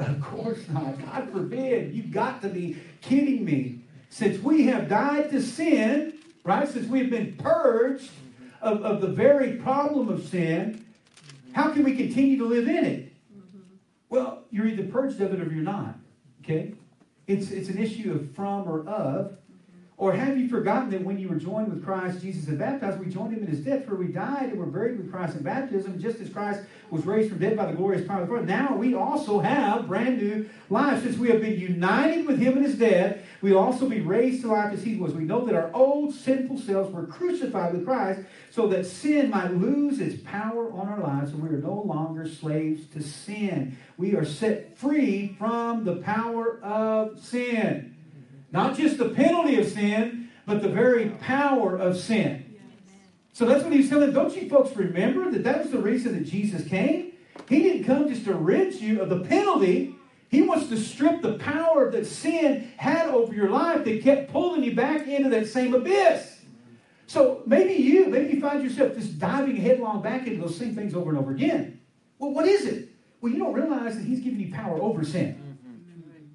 [0.00, 0.98] Of course not.
[1.04, 1.94] God forbid.
[1.94, 3.80] You've got to be kidding me.
[4.08, 6.68] Since we have died to sin, right?
[6.68, 8.10] Since we have been purged
[8.62, 10.84] of, of the very problem of sin,
[11.52, 13.12] how can we continue to live in it?
[13.32, 13.58] Mm-hmm.
[14.08, 15.96] Well, you're either purged of it or you're not.
[16.42, 16.74] Okay?
[17.26, 19.36] It's, it's an issue of from or of.
[20.00, 23.12] Or have you forgotten that when you were joined with Christ Jesus and baptized, we
[23.12, 26.00] joined him in his death, for we died and were buried with Christ in baptism,
[26.00, 28.46] just as Christ was raised from dead by the glorious power of the Father.
[28.46, 31.02] Now we also have brand new lives.
[31.02, 34.48] Since we have been united with him in his death, we'll also be raised to
[34.48, 35.12] life as he was.
[35.12, 39.52] We know that our old sinful selves were crucified with Christ so that sin might
[39.52, 43.76] lose its power on our lives and we are no longer slaves to sin.
[43.98, 47.98] We are set free from the power of sin.
[48.52, 52.46] Not just the penalty of sin, but the very power of sin.
[53.32, 54.12] So that's what he's telling.
[54.12, 57.12] Don't you folks remember that that was the reason that Jesus came?
[57.48, 59.94] He didn't come just to rid you of the penalty.
[60.28, 64.62] He wants to strip the power that sin had over your life that kept pulling
[64.62, 66.40] you back into that same abyss.
[67.06, 70.94] So maybe you, maybe you find yourself just diving headlong back into those same things
[70.94, 71.80] over and over again.
[72.18, 72.90] Well, what is it?
[73.20, 75.58] Well, you don't realize that He's giving you power over sin.
[75.66, 76.26] Mm-hmm.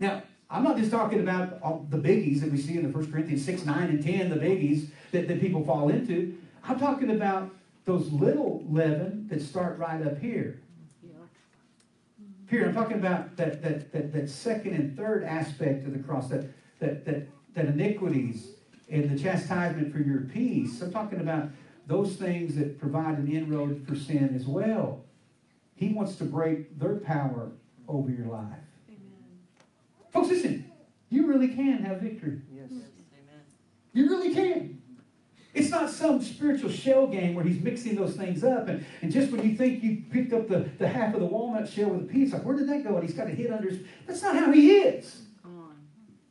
[0.00, 0.22] Now,
[0.52, 3.64] I'm not just talking about the biggies that we see in the 1 Corinthians 6,
[3.64, 6.36] 9, and 10, the biggies that, that people fall into.
[6.62, 7.50] I'm talking about
[7.86, 10.60] those little leaven that start right up here.
[12.50, 16.28] Here, I'm talking about that, that, that, that second and third aspect of the cross,
[16.28, 16.44] that,
[16.80, 18.50] that, that, that iniquities
[18.90, 20.82] and the chastisement for your peace.
[20.82, 21.48] I'm talking about
[21.86, 25.02] those things that provide an inroad for sin as well.
[25.76, 27.52] He wants to break their power
[27.88, 28.58] over your life.
[30.14, 30.28] Amen.
[30.28, 30.70] Folks, listen,
[31.10, 32.40] you really can have victory.
[32.54, 32.70] Yes.
[32.70, 32.84] amen.
[33.92, 34.82] You really can.
[35.54, 38.68] It's not some spiritual shell game where he's mixing those things up.
[38.68, 41.68] And, and just when you think you picked up the, the half of the walnut
[41.68, 42.96] shell with a piece, like, where did that go?
[42.96, 43.80] And he's got a hit under his.
[44.06, 45.22] That's not how he is.
[45.42, 45.76] Come on.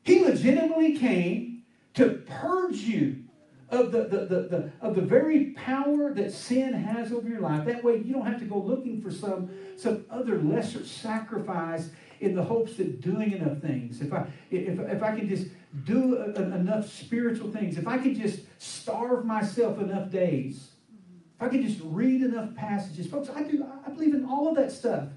[0.03, 1.63] He legitimately came
[1.93, 3.23] to purge you
[3.72, 7.65] of the, the, the, the, of the very power that sin has over your life.
[7.65, 12.36] That way you don't have to go looking for some, some other lesser sacrifice in
[12.36, 15.47] the hopes that doing enough things, if I, if, if I can just
[15.86, 20.72] do a, a- enough spiritual things, if I can just starve myself enough days,
[21.36, 24.55] if I can just read enough passages, folks, I do, I believe in all of
[24.57, 25.07] that stuff.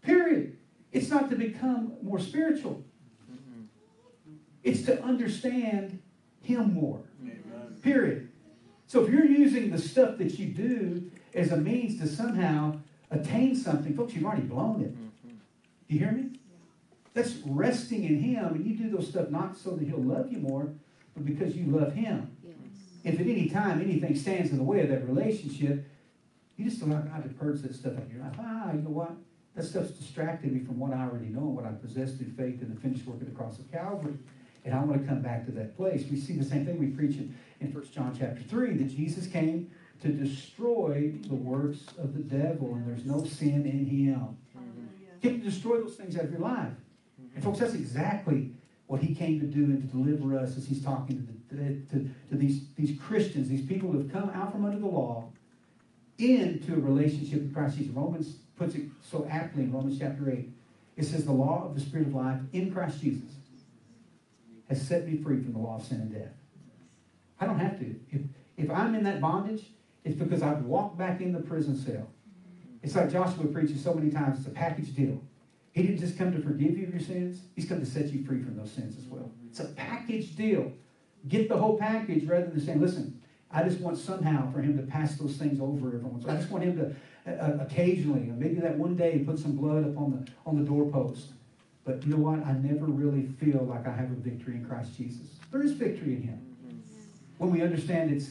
[0.00, 0.56] Period.
[0.92, 2.82] It's not to become more spiritual.
[3.30, 3.64] Mm-hmm.
[4.62, 6.00] It's to understand
[6.42, 7.02] Him more.
[7.82, 8.28] Period.
[8.86, 12.78] So if you're using the stuff that you do as a means to somehow
[13.10, 14.94] attain something, folks, you've already blown it.
[15.88, 16.30] Do you hear me?
[17.14, 20.38] That's resting in Him, and you do those stuff not so that He'll love you
[20.38, 20.72] more,
[21.14, 22.34] but because you love Him.
[22.42, 22.54] Yes.
[23.04, 25.86] If at any time anything stands in the way of that relationship,
[26.56, 28.34] you just allow God to purge that stuff out of your life.
[28.38, 29.12] Ah, you know what?
[29.54, 32.62] That stuff's distracted me from what I already know and what I possess through faith
[32.62, 34.14] in the finished work of the cross of Calvary.
[34.64, 36.04] And I want to come back to that place.
[36.10, 39.26] We see the same thing we preach in, in 1 John chapter 3 that Jesus
[39.26, 39.70] came
[40.02, 44.36] to destroy the works of the devil, and there's no sin in him.
[44.52, 45.14] Hallelujah.
[45.20, 46.68] Get to destroy those things out of your life.
[47.20, 47.36] Mm-hmm.
[47.36, 48.50] And folks, that's exactly
[48.86, 52.10] what he came to do and to deliver us as he's talking to, the, to,
[52.30, 55.28] to these, these Christians, these people who have come out from under the law
[56.18, 57.92] into a relationship with Christ Jesus.
[57.92, 60.48] Romans puts it so aptly in Romans chapter 8.
[60.96, 63.30] It says, The law of the Spirit of life in Christ Jesus
[64.72, 66.32] has set me free from the law of sin and death.
[67.38, 67.94] I don't have to.
[68.10, 68.22] If,
[68.56, 69.64] if I'm in that bondage,
[70.04, 72.08] it's because I've walked back in the prison cell.
[72.82, 75.20] It's like Joshua preaches so many times, it's a package deal.
[75.72, 78.24] He didn't just come to forgive you of your sins, he's come to set you
[78.24, 79.30] free from those sins as well.
[79.48, 80.72] It's a package deal.
[81.28, 83.20] Get the whole package rather than saying, listen,
[83.50, 86.24] I just want somehow for him to pass those things over every once.
[86.26, 86.96] I just want him to
[87.30, 90.64] uh, uh, occasionally, maybe that one day, put some blood up on the on the
[90.64, 91.28] doorpost.
[91.84, 92.46] But you know what?
[92.46, 95.26] I never really feel like I have a victory in Christ Jesus.
[95.50, 96.84] There is victory in Him
[97.38, 98.30] when we understand it's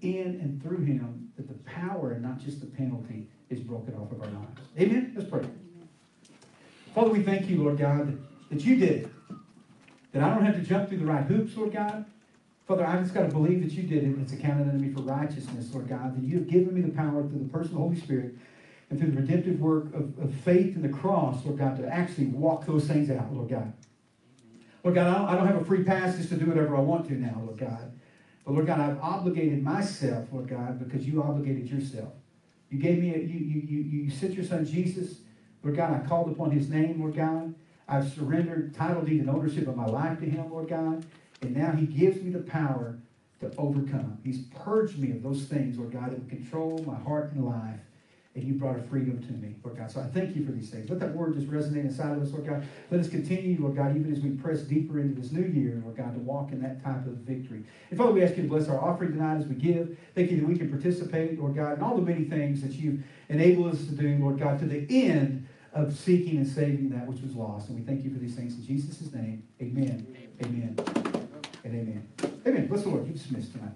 [0.00, 4.10] in and through Him that the power and not just the penalty is broken off
[4.12, 4.60] of our lives.
[4.78, 5.12] Amen.
[5.14, 5.44] Let's pray.
[6.94, 8.18] Father, we thank you, Lord God,
[8.50, 9.08] that you did it.
[10.12, 12.06] That I don't have to jump through the right hoops, Lord God.
[12.66, 14.18] Father, I just got to believe that you did it.
[14.18, 16.16] It's accounted unto me for righteousness, Lord God.
[16.16, 18.34] That you have given me the power through the person of the Holy Spirit
[18.88, 22.26] and through the redemptive work of, of faith in the cross, Lord God, to actually
[22.26, 23.72] walk those things out, Lord God.
[24.84, 26.80] Lord God, I don't, I don't have a free pass just to do whatever I
[26.80, 27.92] want to now, Lord God.
[28.44, 32.12] But Lord God, I've obligated myself, Lord God, because you obligated yourself.
[32.70, 35.18] You gave me, a, you, you, you, you sent your son Jesus.
[35.64, 37.54] Lord God, I called upon his name, Lord God.
[37.88, 41.04] I've surrendered title deed and ownership of my life to him, Lord God.
[41.42, 42.98] And now he gives me the power
[43.40, 44.18] to overcome.
[44.24, 47.80] He's purged me of those things, Lord God, that control my heart and life.
[48.36, 49.90] And you brought a freedom to me, Lord God.
[49.90, 50.90] So I thank you for these things.
[50.90, 52.66] Let that word just resonate inside of us, Lord God.
[52.90, 55.96] Let us continue, Lord God, even as we press deeper into this new year, Lord
[55.96, 57.64] God, to walk in that type of victory.
[57.88, 59.96] And Father, we ask you to bless our offering tonight as we give.
[60.14, 63.02] Thank you that we can participate, Lord God, in all the many things that you've
[63.30, 67.22] enabled us to do, Lord God, to the end of seeking and saving that which
[67.22, 67.70] was lost.
[67.70, 69.44] And we thank you for these things in Jesus' name.
[69.62, 70.06] Amen.
[70.44, 70.76] Amen.
[71.64, 72.06] And amen.
[72.46, 72.66] Amen.
[72.66, 73.06] Bless the Lord.
[73.06, 73.72] You dismissed tonight.